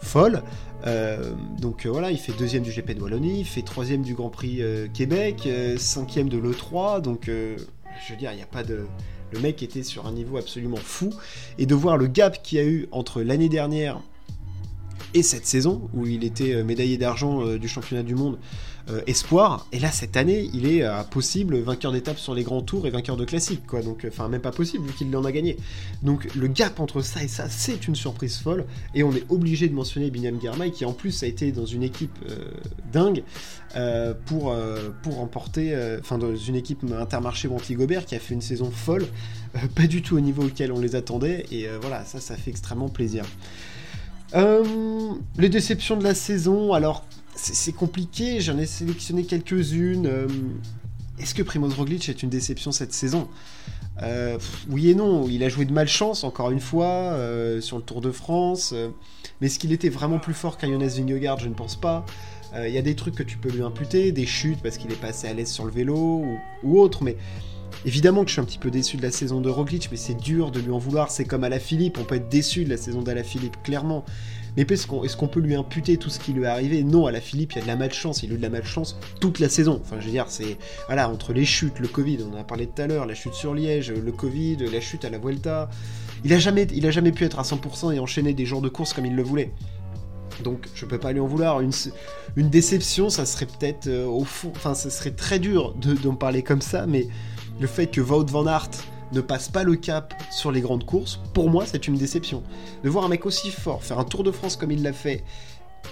folle. 0.00 0.42
Euh, 0.86 1.32
donc 1.58 1.86
euh, 1.86 1.90
voilà, 1.90 2.10
il 2.10 2.18
fait 2.18 2.32
deuxième 2.32 2.62
du 2.62 2.70
GP 2.70 2.92
de 2.92 3.02
Wallonie, 3.02 3.40
il 3.40 3.44
fait 3.44 3.62
troisième 3.62 4.02
du 4.02 4.14
Grand 4.14 4.30
Prix 4.30 4.62
Québec, 4.94 5.48
cinquième 5.76 6.28
de 6.28 6.38
l'E3. 6.38 7.00
Donc, 7.02 7.24
je 7.26 7.56
veux 8.10 8.18
dire, 8.18 8.32
il 8.32 8.36
n'y 8.36 8.42
a 8.42 8.46
pas 8.46 8.62
de. 8.62 8.86
Le 9.30 9.40
mec 9.40 9.62
était 9.62 9.82
sur 9.82 10.06
un 10.06 10.12
niveau 10.12 10.38
absolument 10.38 10.78
fou. 10.78 11.10
Et 11.58 11.66
de 11.66 11.74
voir 11.74 11.98
le 11.98 12.06
gap 12.06 12.42
qu'il 12.42 12.58
y 12.58 12.60
a 12.62 12.64
eu 12.64 12.88
entre 12.92 13.22
l'année 13.22 13.50
dernière 13.50 14.00
et 15.14 15.22
cette 15.22 15.46
saison 15.46 15.88
où 15.94 16.06
il 16.06 16.24
était 16.24 16.54
euh, 16.54 16.64
médaillé 16.64 16.98
d'argent 16.98 17.44
euh, 17.44 17.58
du 17.58 17.68
championnat 17.68 18.02
du 18.02 18.14
monde 18.14 18.38
euh, 18.90 19.00
espoir. 19.06 19.66
Et 19.72 19.78
là, 19.78 19.90
cette 19.90 20.16
année, 20.16 20.48
il 20.52 20.66
est 20.66 20.84
possible 21.10 21.58
vainqueur 21.58 21.92
d'étape 21.92 22.18
sur 22.18 22.34
les 22.34 22.42
grands 22.42 22.62
tours 22.62 22.86
et 22.86 22.90
vainqueur 22.90 23.16
de 23.16 23.24
classique, 23.24 23.66
quoi. 23.66 23.82
Donc, 23.82 24.06
enfin, 24.08 24.28
même 24.28 24.40
pas 24.40 24.50
possible 24.50 24.86
vu 24.86 24.92
qu'il 24.92 25.14
en 25.16 25.24
a 25.24 25.32
gagné. 25.32 25.56
Donc, 26.02 26.28
le 26.34 26.48
gap 26.48 26.80
entre 26.80 27.00
ça 27.00 27.22
et 27.22 27.28
ça, 27.28 27.48
c'est 27.48 27.88
une 27.88 27.94
surprise 27.94 28.38
folle. 28.38 28.66
Et 28.94 29.02
on 29.02 29.12
est 29.12 29.24
obligé 29.28 29.68
de 29.68 29.74
mentionner 29.74 30.10
Binyam 30.10 30.40
Girmay 30.40 30.70
qui, 30.70 30.84
en 30.84 30.92
plus, 30.92 31.22
a 31.22 31.26
été 31.26 31.52
dans 31.52 31.66
une 31.66 31.82
équipe 31.82 32.18
dingue 32.92 33.22
pour, 34.26 34.54
pour 35.02 35.16
remporter, 35.16 35.76
enfin, 36.00 36.18
dans 36.18 36.34
une 36.34 36.56
équipe 36.56 36.84
intermarché 36.98 37.48
Monty 37.48 37.74
Gobert 37.74 38.06
qui 38.06 38.14
a 38.14 38.18
fait 38.18 38.34
une 38.34 38.40
saison 38.40 38.70
folle, 38.70 39.06
pas 39.74 39.86
du 39.86 40.02
tout 40.02 40.16
au 40.16 40.20
niveau 40.20 40.44
auquel 40.44 40.72
on 40.72 40.80
les 40.80 40.96
attendait. 40.96 41.46
Et 41.50 41.66
voilà, 41.80 42.04
ça, 42.04 42.20
ça 42.20 42.36
fait 42.36 42.50
extrêmement 42.50 42.88
plaisir. 42.88 43.24
Euh, 44.34 44.62
les 45.38 45.48
déceptions 45.48 45.96
de 45.96 46.04
la 46.04 46.14
saison, 46.14 46.72
alors 46.72 47.04
c'est 47.40 47.72
compliqué, 47.72 48.40
j'en 48.40 48.58
ai 48.58 48.66
sélectionné 48.66 49.24
quelques-unes. 49.24 50.06
Euh, 50.06 50.28
est-ce 51.18 51.34
que 51.34 51.42
Primoz 51.42 51.74
Roglic 51.74 52.08
est 52.08 52.22
une 52.22 52.28
déception 52.28 52.72
cette 52.72 52.92
saison? 52.92 53.28
Euh, 54.02 54.38
Oui 54.68 54.90
et 54.90 54.94
non, 54.94 55.28
il 55.28 55.42
a 55.42 55.48
joué 55.48 55.64
de 55.64 55.72
malchance 55.72 56.22
encore 56.24 56.50
une 56.50 56.60
fois 56.60 57.16
sur 57.60 57.76
le 57.76 57.82
Tour 57.82 58.00
de 58.00 58.12
France, 58.12 58.72
mais 59.40 59.48
est-ce 59.48 59.58
qu'il 59.58 59.72
était 59.72 59.88
vraiment 59.88 60.18
plus 60.18 60.34
fort 60.34 60.58
qu'un 60.58 60.68
Jonas 60.68 60.94
Vingegaard? 60.96 61.40
Je 61.40 61.48
ne 61.48 61.54
pense 61.54 61.74
pas. 61.74 62.06
Il 62.56 62.70
y 62.70 62.78
a 62.78 62.82
des 62.82 62.94
trucs 62.94 63.16
que 63.16 63.24
tu 63.24 63.36
peux 63.36 63.50
lui 63.50 63.62
imputer, 63.62 64.12
des 64.12 64.26
chutes 64.26 64.60
parce 64.62 64.78
qu'il 64.78 64.92
est 64.92 65.00
passé 65.00 65.26
à 65.26 65.34
l'aise 65.34 65.50
sur 65.50 65.64
le 65.64 65.72
vélo 65.72 65.96
ou, 65.96 66.38
ou 66.62 66.78
autre, 66.78 67.02
mais 67.02 67.16
Évidemment 67.84 68.24
que 68.24 68.28
je 68.28 68.32
suis 68.34 68.40
un 68.40 68.44
petit 68.44 68.58
peu 68.58 68.70
déçu 68.70 68.96
de 68.96 69.02
la 69.02 69.10
saison 69.10 69.40
de 69.40 69.48
Roglic, 69.48 69.88
mais 69.90 69.96
c'est 69.96 70.16
dur 70.16 70.50
de 70.50 70.60
lui 70.60 70.70
en 70.72 70.78
vouloir. 70.78 71.10
C'est 71.10 71.24
comme 71.24 71.44
à 71.44 71.48
la 71.48 71.60
Philippe, 71.60 71.98
on 71.98 72.04
peut 72.04 72.16
être 72.16 72.28
déçu 72.28 72.64
de 72.64 72.70
la 72.70 72.76
saison 72.76 73.02
d'Ala 73.02 73.22
Philippe, 73.22 73.62
clairement. 73.62 74.04
Mais 74.58 74.64
est-ce 74.64 75.16
qu'on 75.16 75.28
peut 75.28 75.38
lui 75.38 75.54
imputer 75.54 75.98
tout 75.98 76.10
ce 76.10 76.18
qui 76.18 76.32
lui 76.32 76.42
est 76.42 76.46
arrivé? 76.46 76.82
Non, 76.82 77.06
à 77.06 77.12
la 77.12 77.20
Philippe, 77.20 77.52
il 77.52 77.58
y 77.58 77.60
a 77.60 77.62
de 77.62 77.68
la 77.68 77.76
malchance. 77.76 78.24
Il 78.24 78.32
a 78.32 78.34
eu 78.34 78.38
de 78.38 78.42
la 78.42 78.50
malchance 78.50 78.98
toute 79.20 79.38
la 79.38 79.48
saison. 79.48 79.80
Enfin, 79.80 79.98
je 80.00 80.06
veux 80.06 80.10
dire, 80.10 80.24
c'est. 80.26 80.58
Voilà, 80.86 81.08
entre 81.08 81.32
les 81.32 81.44
chutes, 81.44 81.78
le 81.78 81.86
Covid, 81.86 82.18
on 82.28 82.34
en 82.34 82.40
a 82.40 82.42
parlé 82.42 82.66
tout 82.66 82.82
à 82.82 82.88
l'heure, 82.88 83.06
la 83.06 83.14
chute 83.14 83.34
sur 83.34 83.54
Liège, 83.54 83.92
le 83.92 84.10
Covid, 84.10 84.56
la 84.56 84.80
chute 84.80 85.04
à 85.04 85.10
la 85.10 85.18
Vuelta. 85.18 85.70
Il 86.24 86.32
a 86.32 86.40
jamais, 86.40 86.66
il 86.74 86.84
a 86.86 86.90
jamais 86.90 87.12
pu 87.12 87.24
être 87.24 87.38
à 87.38 87.42
100% 87.42 87.94
et 87.94 88.00
enchaîner 88.00 88.34
des 88.34 88.46
jours 88.46 88.60
de 88.60 88.68
course 88.68 88.94
comme 88.94 89.06
il 89.06 89.14
le 89.14 89.22
voulait. 89.22 89.52
Donc 90.42 90.66
je 90.74 90.84
peux 90.86 90.98
pas 90.98 91.12
lui 91.12 91.20
en 91.20 91.28
vouloir. 91.28 91.60
Une, 91.60 91.70
une 92.34 92.50
déception, 92.50 93.10
ça 93.10 93.26
serait 93.26 93.46
peut-être 93.46 93.86
euh, 93.86 94.06
au 94.06 94.24
fond, 94.24 94.52
enfin 94.56 94.74
ça 94.74 94.90
serait 94.90 95.12
très 95.12 95.38
dur 95.38 95.74
d'en 96.02 96.16
parler 96.16 96.42
comme 96.42 96.62
ça, 96.62 96.84
mais 96.86 97.06
le 97.60 97.68
fait 97.68 97.86
que 97.86 98.00
Wout 98.00 98.26
van 98.26 98.46
Aert 98.48 98.70
ne 99.12 99.20
passe 99.20 99.48
pas 99.48 99.64
le 99.64 99.76
cap 99.76 100.14
sur 100.30 100.52
les 100.52 100.60
grandes 100.60 100.84
courses, 100.84 101.20
pour 101.34 101.50
moi, 101.50 101.64
c'est 101.66 101.88
une 101.88 101.96
déception. 101.96 102.42
De 102.84 102.88
voir 102.88 103.04
un 103.04 103.08
mec 103.08 103.26
aussi 103.26 103.50
fort 103.50 103.82
faire 103.82 103.98
un 103.98 104.04
Tour 104.04 104.24
de 104.24 104.30
France 104.30 104.56
comme 104.56 104.70
il 104.70 104.82
l'a 104.82 104.92
fait, 104.92 105.24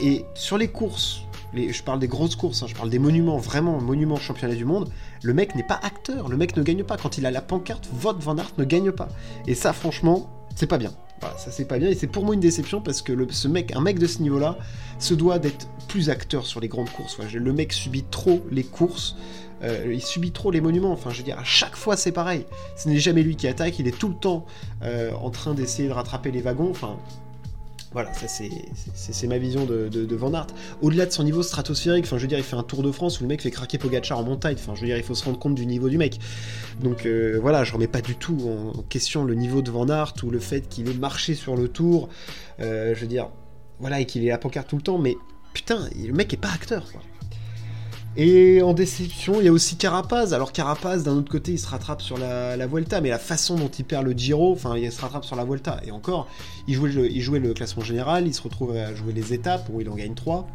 et 0.01 0.25
sur 0.35 0.59
les 0.59 0.69
courses, 0.69 1.23
je 1.55 1.83
parle 1.83 1.99
des 1.99 2.09
grosses 2.09 2.37
courses, 2.37 2.63
hein, 2.63 2.67
je 2.69 2.75
parle 2.75 2.91
des 2.91 2.99
monuments, 2.99 3.39
vraiment 3.39 3.81
monuments 3.81 4.17
championnat 4.17 4.55
du 4.55 4.65
monde, 4.65 4.91
le 5.23 5.33
mec 5.33 5.55
n'est 5.55 5.67
pas 5.67 5.81
acteur, 5.83 6.29
le 6.29 6.37
mec 6.37 6.57
ne 6.57 6.63
gagne 6.63 6.85
pas. 6.85 6.97
Quand 6.97 7.19
il 7.19 7.27
a 7.27 7.31
la 7.31 7.41
pancarte, 7.41 7.89
vote 7.93 8.19
Van 8.21 8.37
Aert 8.37 8.53
ne 8.59 8.65
gagne 8.65 8.93
pas. 8.93 9.09
Et 9.47 9.55
ça, 9.55 9.73
franchement, 9.73 10.31
c'est 10.55 10.67
pas 10.67 10.79
bien. 10.79 10.93
Ça 11.39 11.51
c'est 11.51 11.65
pas 11.65 11.79
bien 11.79 11.89
et 11.89 11.95
c'est 11.95 12.07
pour 12.07 12.25
moi 12.25 12.35
une 12.35 12.41
déception 12.41 12.83
parce 12.83 13.01
que 13.01 13.13
le, 13.13 13.27
ce 13.31 13.49
mec, 13.49 13.75
un 13.75 13.81
mec 13.81 13.99
de 13.99 14.07
ce 14.07 14.21
niveau-là, 14.21 14.59
se 14.99 15.15
doit 15.15 15.39
d'être 15.39 15.67
plus 15.89 16.11
acteur 16.11 16.47
sur 16.47 16.61
les 16.61 16.69
grandes 16.69 16.91
courses. 16.91 17.19
Le 17.19 17.53
mec 17.53 17.73
subit 17.73 18.05
trop 18.11 18.45
les 18.51 18.65
courses, 18.65 19.17
euh, 19.63 19.93
il 19.93 20.03
subit 20.03 20.33
trop 20.33 20.51
les 20.51 20.61
monuments. 20.61 20.93
Enfin, 20.93 21.11
je 21.11 21.19
veux 21.19 21.25
dire, 21.25 21.39
à 21.39 21.45
chaque 21.45 21.77
fois 21.77 21.97
c'est 21.97 22.13
pareil. 22.13 22.47
Ce 22.77 22.89
n'est 22.89 22.99
jamais 22.99 23.23
lui 23.23 23.37
qui 23.37 23.49
attaque, 23.49 23.79
il 23.79 23.89
est 23.89 23.99
tout 23.99 24.09
le 24.09 24.15
temps 24.15 24.47
euh, 24.83 25.13
en 25.13 25.31
train 25.31 25.55
d'essayer 25.55 25.89
de 25.89 25.93
rattraper 25.93 26.31
les 26.31 26.41
wagons. 26.41 26.71
Enfin, 26.71 26.99
voilà, 27.93 28.13
ça 28.13 28.27
c'est 28.29 29.27
ma 29.27 29.39
vision 29.39 29.65
de, 29.65 29.89
de, 29.89 30.17
Van 30.17 30.35
Aert. 30.35 30.49
Au-delà 30.83 31.07
de 31.07 31.13
son 31.13 31.25
niveau 31.25 31.43
stratosphérique, 31.43 32.05
enfin 32.05 32.19
je 32.19 32.23
veux 32.23 32.29
dire, 32.29 32.37
il 32.37 32.45
fait 32.45 32.57
un 32.57 32.63
Tour 32.63 32.83
de 32.83 32.93
France 32.93 33.21
où 33.21 33.23
le 33.23 33.29
mec 33.29 33.41
fait 33.41 33.51
craquer 33.51 33.79
Pogacar 33.79 34.19
en 34.19 34.25
montagne. 34.25 34.57
Enfin, 34.59 34.75
je 34.75 34.83
veux 34.83 34.87
dire, 34.87 34.99
il 34.99 35.03
faut 35.03 35.15
se 35.15 35.25
rendre 35.25 35.39
compte 35.39 35.55
du 35.55 35.65
niveau 35.65 35.89
du 35.89 35.97
mec. 35.97 36.21
Donc 36.83 37.07
euh, 37.07 37.39
voilà, 37.41 37.65
je 37.65 37.73
remets 37.73 37.87
pas 37.87 38.03
du 38.03 38.17
tout 38.17 38.39
en 38.77 38.83
question 38.83 39.25
le 39.25 39.35
niveau 39.35 39.63
de 39.63 39.71
Van 39.71 39.89
Aert 39.89 40.13
ou 40.25 40.31
le 40.31 40.41
fait 40.41 40.69
qu'il 40.69 40.91
ait 40.91 40.95
marché 40.95 41.35
sur 41.35 41.57
le 41.57 41.69
Tour. 41.69 42.11
Je 42.59 42.95
veux 42.95 43.07
dire, 43.07 43.31
voilà, 43.79 44.01
et 44.01 44.05
qu'il 44.05 44.25
ait 44.27 44.31
la 44.31 44.39
pancarte 44.39 44.69
tout 44.69 44.77
le 44.77 44.83
temps, 44.83 44.99
mais 44.99 45.17
putain, 45.55 45.89
le 45.97 46.13
mec 46.13 46.35
est 46.35 46.39
pas 46.39 46.51
acteur. 46.53 46.85
Et 48.19 48.63
en 48.63 48.73
déception, 48.73 49.41
il 49.41 49.45
y 49.45 49.49
a 49.49 49.53
aussi 49.53 49.77
Carapaz. 49.77 50.33
Alors 50.33 50.53
Carapaz, 50.53 51.03
d'un 51.03 51.17
autre 51.17 51.31
côté, 51.31 51.53
il 51.53 51.59
se 51.59 51.69
rattrape 51.69 52.01
sur 52.01 52.17
la, 52.17 52.67
Vuelta, 52.67 53.03
mais 53.03 53.11
la 53.11 53.19
façon 53.19 53.57
dont 53.57 53.69
il 53.69 53.85
perd 53.85 54.07
le 54.07 54.13
Giro, 54.13 54.53
enfin, 54.53 54.77
il 54.79 54.91
se 54.91 55.03
rattrape 55.03 55.25
sur 55.25 55.37
la 55.37 55.45
Vuelta. 55.45 55.81
Et 55.85 55.91
encore, 55.91 56.27
il 56.67 56.75
jouait, 56.75 57.39
le, 57.39 57.53
classement 57.53 57.85
général, 57.85 58.27
il 58.27 58.33
se 58.33 58.41
retrouve 58.41 58.75
à 58.75 58.95
jouer 58.95 59.13
les 59.13 59.35
étapes 59.35 59.69
où 59.71 59.83
il 59.83 59.89
en 59.91 59.95
gagne 59.95 60.15
3. 60.15 60.49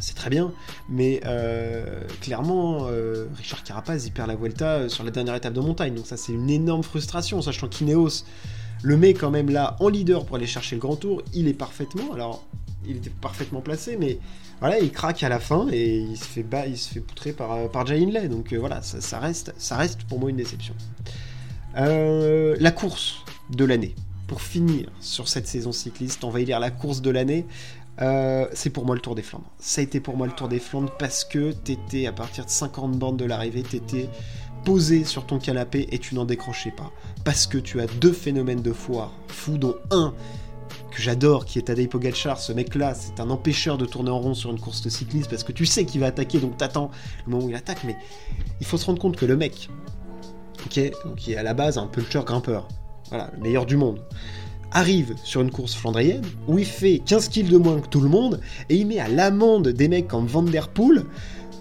C'est 0.00 0.14
très 0.14 0.30
bien, 0.30 0.54
mais 0.88 1.20
euh, 1.26 2.02
clairement, 2.22 2.86
euh, 2.88 3.26
Richard 3.36 3.62
Carapaz, 3.62 4.06
il 4.06 4.12
perd 4.12 4.28
la 4.28 4.36
Vuelta 4.36 4.88
sur 4.88 5.04
la 5.04 5.10
dernière 5.10 5.34
étape 5.34 5.52
de 5.52 5.60
montagne. 5.60 5.94
Donc 5.94 6.06
ça, 6.06 6.16
c'est 6.16 6.32
une 6.32 6.48
énorme 6.48 6.82
frustration, 6.82 7.42
sachant 7.42 7.68
qu'Ineos 7.68 8.24
le 8.82 8.96
met 8.96 9.12
quand 9.12 9.30
même 9.30 9.50
là 9.50 9.76
en 9.80 9.88
leader 9.88 10.24
pour 10.24 10.36
aller 10.36 10.46
chercher 10.46 10.76
le 10.76 10.80
grand 10.80 10.96
tour. 10.96 11.22
Il 11.34 11.46
est 11.46 11.54
parfaitement, 11.54 12.14
alors, 12.14 12.42
il 12.86 12.96
était 12.96 13.10
parfaitement 13.10 13.60
placé, 13.60 13.98
mais 13.98 14.18
voilà, 14.60 14.78
il 14.78 14.92
craque 14.92 15.22
à 15.22 15.28
la 15.28 15.40
fin 15.40 15.68
et 15.72 15.98
il 15.98 16.16
se 16.16 16.24
fait, 16.24 16.44
il 16.68 16.76
se 16.76 16.92
fait 16.92 17.00
poutrer 17.00 17.32
par, 17.32 17.52
euh, 17.52 17.68
par 17.68 17.86
Jay 17.86 18.02
Hindley. 18.02 18.28
Donc 18.28 18.52
euh, 18.52 18.58
voilà, 18.58 18.82
ça, 18.82 19.18
reste, 19.18 19.54
ça 19.56 19.76
reste 19.76 20.04
pour 20.04 20.20
moi 20.20 20.30
une 20.30 20.36
déception. 20.36 20.74
Euh, 21.76 22.56
la 22.60 22.70
course 22.70 23.24
de 23.50 23.64
l'année. 23.64 23.94
Pour 24.28 24.42
finir 24.42 24.90
sur 25.00 25.28
cette 25.28 25.48
saison 25.48 25.72
cycliste, 25.72 26.22
on 26.24 26.30
va 26.30 26.40
y 26.40 26.44
lire 26.44 26.60
la 26.60 26.70
course 26.70 27.00
de 27.00 27.10
l'année. 27.10 27.46
c'est 28.52 28.70
pour 28.70 28.86
moi 28.86 28.94
le 28.94 29.00
Tour 29.00 29.14
des 29.14 29.22
Flandres. 29.22 29.50
Ça 29.58 29.80
a 29.80 29.84
été 29.84 29.98
pour 29.98 30.16
moi 30.16 30.26
le 30.26 30.32
Tour 30.32 30.48
des 30.48 30.60
Flandres 30.60 30.94
parce 30.98 31.24
que 31.24 31.52
t'étais 31.52 32.06
à 32.06 32.12
partir 32.12 32.44
de 32.44 32.50
50 32.50 32.92
bandes 32.92 33.16
de 33.16 33.24
l'arrivée, 33.24 33.62
t'étais 33.62 34.08
posé 34.64 35.04
sur 35.04 35.26
ton 35.26 35.38
canapé 35.38 35.88
et 35.90 35.98
tu 35.98 36.14
n'en 36.14 36.26
décrochais 36.26 36.70
pas. 36.70 36.92
Parce 37.24 37.46
que 37.46 37.58
tu 37.58 37.80
as 37.80 37.86
deux 37.86 38.12
phénomènes 38.12 38.62
de 38.62 38.72
foire 38.72 39.12
fous, 39.26 39.58
dont 39.58 39.74
un 39.90 40.14
que 40.90 41.00
j'adore, 41.00 41.44
qui 41.44 41.58
est 41.58 41.62
Tadej 41.62 41.88
Pogacar, 41.88 42.38
ce 42.38 42.52
mec-là, 42.52 42.94
c'est 42.94 43.20
un 43.20 43.30
empêcheur 43.30 43.78
de 43.78 43.86
tourner 43.86 44.10
en 44.10 44.18
rond 44.18 44.34
sur 44.34 44.50
une 44.50 44.60
course 44.60 44.82
de 44.82 44.90
cycliste 44.90 45.30
parce 45.30 45.44
que 45.44 45.52
tu 45.52 45.66
sais 45.66 45.84
qu'il 45.84 46.00
va 46.00 46.06
attaquer, 46.06 46.38
donc 46.38 46.56
t'attends 46.56 46.90
le 47.26 47.32
moment 47.32 47.46
où 47.46 47.48
il 47.48 47.54
attaque, 47.54 47.84
mais 47.84 47.96
il 48.60 48.66
faut 48.66 48.76
se 48.76 48.86
rendre 48.86 49.00
compte 49.00 49.16
que 49.16 49.26
le 49.26 49.36
mec, 49.36 49.68
qui 50.68 50.80
est 50.80 51.36
à 51.36 51.42
la 51.42 51.54
base 51.54 51.78
un 51.78 51.86
puncher 51.86 52.22
grimpeur, 52.24 52.68
voilà, 53.08 53.30
le 53.34 53.42
meilleur 53.42 53.66
du 53.66 53.76
monde, 53.76 54.00
arrive 54.72 55.14
sur 55.24 55.40
une 55.40 55.50
course 55.50 55.74
flandrienne 55.74 56.24
où 56.46 56.58
il 56.58 56.66
fait 56.66 57.00
15 57.04 57.28
kills 57.28 57.48
de 57.48 57.56
moins 57.56 57.80
que 57.80 57.88
tout 57.88 58.00
le 58.00 58.08
monde 58.08 58.40
et 58.68 58.76
il 58.76 58.86
met 58.86 59.00
à 59.00 59.08
l'amende 59.08 59.68
des 59.68 59.88
mecs 59.88 60.08
comme 60.08 60.26
Van 60.26 60.42
Der 60.42 60.68
Poel 60.68 61.04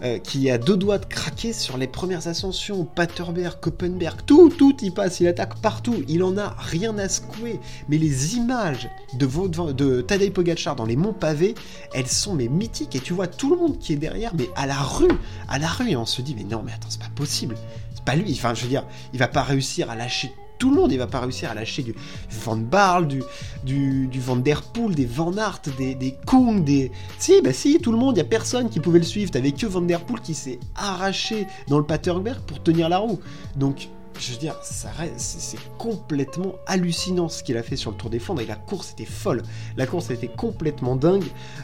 euh, 0.04 0.18
qui 0.20 0.50
a 0.50 0.58
deux 0.58 0.78
doigts 0.78 0.98
de 0.98 1.06
craquer 1.06 1.54
sur 1.54 1.78
les 1.78 1.88
premières 1.88 2.28
ascensions, 2.28 2.86
Paterberg, 2.86 3.60
Koppenberg, 3.60 4.20
tout, 4.26 4.50
tout 4.50 4.76
il 4.82 4.94
passe, 4.94 5.20
il 5.20 5.28
attaque 5.28 5.60
partout, 5.60 6.04
il 6.08 6.24
en 6.24 6.38
a 6.38 6.56
rien 6.58 6.98
à 6.98 7.10
secouer. 7.10 7.60
Mais 7.90 7.98
les 7.98 8.36
images 8.38 8.90
de, 9.14 9.28
de 9.74 10.02
Tadej 10.02 10.32
Pogacar 10.32 10.76
dans 10.76 10.86
les 10.86 10.96
monts 10.96 11.14
pavés, 11.14 11.56
elles 11.94 12.08
sont 12.08 12.36
mais 12.36 12.48
mythiques. 12.48 12.96
Et 12.96 13.00
tu 13.00 13.14
vois 13.14 13.28
tout 13.28 13.50
le 13.50 13.58
monde 13.58 13.78
qui 13.78 13.94
est 13.94 13.98
derrière, 13.98 14.34
mais 14.36 14.50
à 14.56 14.66
la 14.66 14.78
rue, 14.78 15.12
à 15.48 15.60
la 15.60 15.68
rue, 15.68 15.90
et 15.92 15.96
on 15.96 16.06
se 16.06 16.22
dit 16.22 16.36
mais 16.36 16.44
non 16.44 16.62
mais 16.66 16.72
attends 16.72 16.90
c'est 16.90 17.02
pas 17.02 17.10
possible, 17.16 17.56
c'est 17.94 18.04
pas 18.04 18.16
lui, 18.16 18.34
enfin 18.34 18.54
je 18.54 18.64
veux 18.64 18.70
dire, 18.70 18.86
il 19.14 19.20
va 19.20 19.28
pas 19.28 19.44
réussir 19.44 19.90
à 19.90 19.96
lâcher 19.96 20.32
tout 20.60 20.70
le 20.70 20.76
monde, 20.76 20.92
il 20.92 21.00
va 21.00 21.08
pas 21.08 21.22
réussir 21.22 21.50
à 21.50 21.56
lâcher 21.56 21.82
du, 21.82 21.96
Van 22.44 22.58
Barl, 22.58 23.08
du, 23.08 24.20
Van 24.20 24.36
Der 24.36 24.62
Poel, 24.62 24.94
des 24.94 25.06
Van 25.06 25.36
Aert, 25.38 25.62
des, 25.78 25.96
des 25.96 26.16
Kung, 26.26 26.64
des... 26.64 26.92
Si, 27.18 27.42
bah 27.42 27.54
si, 27.54 27.80
tout 27.80 27.92
le 27.92 27.98
monde, 27.98 28.18
il 28.18 28.20
y 28.20 28.22
a 28.22 28.26
personne 28.26 28.70
qui 28.70 28.80
pouvait 28.80 29.00
le 29.00 29.06
suivre. 29.06 29.32
T'avais 29.32 29.54
que 29.54 29.66
Van 29.66 29.82
Der 29.82 30.02
Poel 30.02 30.20
qui 30.20 30.36
s'est 30.36 30.60
arraché 30.76 31.48
dans 31.70 31.80
le 31.80 31.86
Paterberg 31.86 32.42
pour 32.42 32.62
tenir 32.62 32.90
la 32.90 32.98
roue. 32.98 33.20
Donc, 33.56 33.88
je 34.20 34.34
veux 34.34 34.38
dire, 34.38 34.56
c'est 34.62 35.60
complètement 35.78 36.56
hallucinant 36.68 37.30
ce 37.30 37.42
qu'il 37.42 37.56
a 37.56 37.64
fait 37.64 37.78
sur 37.78 37.92
le 37.92 37.98
Tour 37.98 38.10
des 38.10 38.20
Flandres. 38.20 38.42
La 38.46 38.56
course 38.56 38.92
était 38.92 39.06
folle. 39.06 39.44
La 39.78 39.88
course 39.88 40.10
était 40.10 40.28
complètement 40.28 40.98
dingue. 40.98 41.24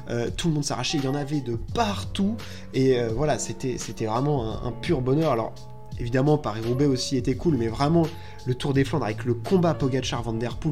Euh, 0.10 0.30
tout 0.36 0.48
le 0.48 0.54
monde 0.54 0.64
s'arrachait. 0.64 0.98
Il 0.98 1.04
y 1.04 1.08
en 1.10 1.16
avait 1.16 1.42
de 1.42 1.58
partout. 1.74 2.38
Et 2.74 2.98
euh, 2.98 3.10
voilà, 3.14 3.40
c'était 3.40 3.78
vraiment 4.06 4.64
un, 4.64 4.68
un, 4.70 4.72
pur 4.72 5.02
bonheur. 5.02 5.34
Alors, 5.34 5.54
Évidemment, 6.00 6.38
Paris-Roubaix 6.38 6.86
aussi 6.86 7.18
était 7.18 7.36
cool, 7.36 7.56
mais 7.58 7.68
vraiment, 7.68 8.06
le 8.46 8.54
Tour 8.54 8.74
des 8.74 8.84
Flandres 8.84 9.06
avec 9.06 9.24
le 9.26 9.34
combat 9.34 9.74
Poel 9.74 10.04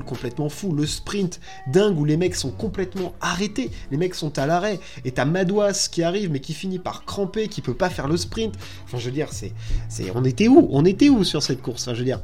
complètement 0.06 0.50
fou, 0.50 0.74
le 0.74 0.86
sprint 0.86 1.40
dingue 1.68 1.98
où 1.98 2.06
les 2.06 2.18
mecs 2.18 2.36
sont 2.36 2.52
complètement 2.52 3.14
arrêtés, 3.22 3.72
les 3.92 3.98
mecs 3.98 4.16
sont 4.16 4.38
à 4.38 4.46
l'arrêt, 4.46 4.80
et 5.06 5.12
t'as 5.12 5.26
Madouas 5.26 5.88
qui 5.92 6.04
arrive 6.04 6.30
mais 6.32 6.40
qui 6.40 6.54
finit 6.54 6.80
par 6.80 7.06
cramper, 7.06 7.48
qui 7.48 7.62
peut 7.62 7.74
pas 7.74 7.90
faire 7.90 8.08
le 8.08 8.18
sprint. 8.18 8.56
Enfin, 8.86 8.98
je 8.98 9.06
veux 9.06 9.12
dire, 9.12 9.30
c'est, 9.32 9.54
on 10.14 10.26
était 10.26 10.48
où? 10.48 10.68
On 10.72 10.86
était 10.86 11.10
où 11.10 11.24
sur 11.24 11.42
cette 11.42 11.62
course? 11.62 11.84
Enfin, 11.84 11.94
je 11.94 12.00
veux 12.00 12.06
dire, 12.06 12.22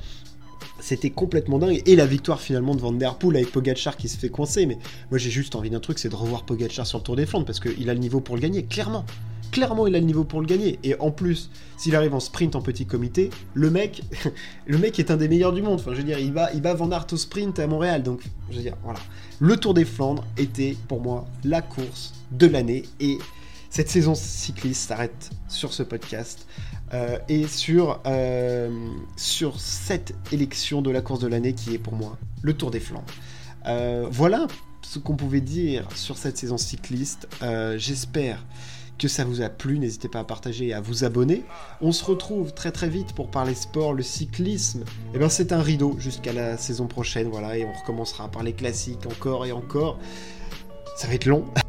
c'était 0.80 1.10
complètement 1.10 1.60
dingue. 1.60 1.82
Et 1.86 1.96
la 1.96 2.06
victoire 2.06 2.40
finalement 2.40 2.76
de 2.76 2.82
Van 2.82 2.98
avec 2.98 3.52
Pogacar 3.52 3.98
qui 3.98 4.10
se 4.10 4.18
fait 4.18 4.30
coincer. 4.30 4.66
Mais 4.66 4.78
moi 5.10 5.18
j'ai 5.18 5.30
juste 5.30 5.56
envie 5.56 5.70
d'un 5.70 5.80
truc, 5.80 6.00
c'est 6.00 6.10
de 6.10 6.16
revoir 6.16 6.44
Pogacar 6.44 6.86
sur 6.86 7.00
le 7.00 7.04
Tour 7.04 7.16
des 7.16 7.26
Flandres 7.26 7.46
parce 7.46 7.60
qu'il 7.60 7.90
a 7.90 7.94
le 7.94 8.00
niveau 8.00 8.20
pour 8.20 8.36
le 8.36 8.42
gagner, 8.42 8.64
clairement 8.64 9.06
clairement 9.52 9.88
il 9.88 9.96
a 9.96 10.00
le 10.00 10.06
niveau 10.06 10.24
pour 10.24 10.42
le 10.42 10.48
gagner. 10.48 10.80
Et 10.84 11.00
en 11.00 11.12
plus, 11.12 11.50
s'il 11.78 11.96
arrive 11.96 12.14
en 12.14 12.20
sprint 12.20 12.56
en 12.56 12.62
petit 12.62 12.86
comité, 12.86 13.30
le 13.54 13.70
mec, 13.70 14.04
le 14.68 14.78
mec 14.78 15.00
est 15.00 15.12
un 15.12 15.18
des 15.18 15.28
meilleurs 15.28 15.54
du 15.54 15.62
monde. 15.62 15.80
Enfin, 15.80 15.92
je 15.92 15.98
veux 15.98 16.04
dire, 16.04 16.20
il 16.20 16.34
va, 16.34 16.52
il 16.54 16.62
va 16.62 16.74
Van 16.74 16.92
Aert 16.92 17.08
au 17.12 17.18
sprint 17.18 17.60
à 17.60 17.68
Montréal. 17.68 18.04
Donc, 18.04 18.22
je 18.50 18.58
veux 18.58 18.64
dire, 18.64 18.78
voilà. 18.84 19.00
Le 19.40 19.56
Tour 19.58 19.74
des 19.74 19.86
Flandres 19.86 20.26
était 20.38 20.76
pour 20.88 21.02
moi 21.02 21.26
la 21.44 21.62
course 21.62 22.14
de 22.32 22.48
l'année. 22.48 22.84
Et 23.00 23.18
cette 23.70 23.90
saison 23.90 24.16
cycliste 24.16 24.88
s'arrête 24.88 25.30
sur 25.48 25.74
ce 25.74 25.84
podcast. 25.84 26.46
Euh, 26.94 27.20
et 27.28 27.48
sur, 27.48 28.02
euh, 28.08 28.90
sur 29.16 29.60
cette 29.60 30.16
élection 30.32 30.82
de 30.82 30.90
la 30.90 31.02
course 31.02 31.20
de 31.20 31.28
l'année 31.28 31.54
qui 31.54 31.76
est 31.76 31.78
pour 31.78 31.94
moi 31.94 32.18
le 32.42 32.54
Tour 32.54 32.72
des 32.72 32.80
Flandres. 32.80 33.14
Euh, 33.68 34.08
voilà 34.10 34.48
ce 34.82 34.98
qu'on 34.98 35.16
pouvait 35.16 35.42
dire 35.42 35.88
sur 35.94 36.18
cette 36.18 36.38
saison 36.38 36.58
cycliste. 36.58 37.28
J'espère 37.78 38.44
que 39.00 39.08
ça 39.08 39.26
vous 39.26 39.42
a 39.42 39.50
plu. 39.50 39.80
N'hésitez 39.80 40.08
pas 40.08 40.20
à 40.20 40.24
partager 40.24 40.68
et 40.68 40.74
à 40.74 40.82
vous 40.82 41.04
abonner. 41.04 41.44
On 41.82 41.92
se 41.92 42.06
retrouve 42.06 42.54
très 42.54 42.72
très 42.72 42.90
vite 42.90 43.14
pour 43.14 43.32
parler 43.32 43.56
sport, 43.56 43.94
le 43.94 44.04
cyclisme. 44.04 44.82
Et 44.82 45.16
eh 45.16 45.18
bien 45.18 45.30
c'est 45.30 45.52
un 45.52 45.62
rideau 45.62 45.96
jusqu'à 45.98 46.34
la 46.34 46.58
saison 46.58 46.86
prochaine, 46.86 47.30
voilà, 47.30 47.58
et 47.58 47.66
on 47.66 47.74
recommencera 47.74 48.26
à 48.26 48.28
parler 48.28 48.54
classique 48.54 49.06
encore 49.08 49.48
et 49.48 49.52
encore. 49.52 49.98
Ça 50.96 51.08
va 51.08 51.16
être 51.16 51.26
long. 51.26 51.46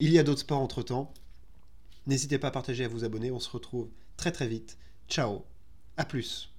Il 0.00 0.12
y 0.12 0.18
a 0.20 0.22
d'autres 0.22 0.42
sports 0.42 0.60
entre-temps. 0.60 1.12
N'hésitez 2.06 2.38
pas 2.38 2.48
à 2.48 2.50
partager 2.52 2.84
à 2.84 2.88
vous 2.88 3.04
abonner. 3.04 3.32
On 3.32 3.40
se 3.40 3.50
retrouve 3.50 3.88
très 4.16 4.30
très 4.30 4.46
vite. 4.46 4.78
Ciao. 5.08 5.42
À 5.96 6.04
plus. 6.04 6.52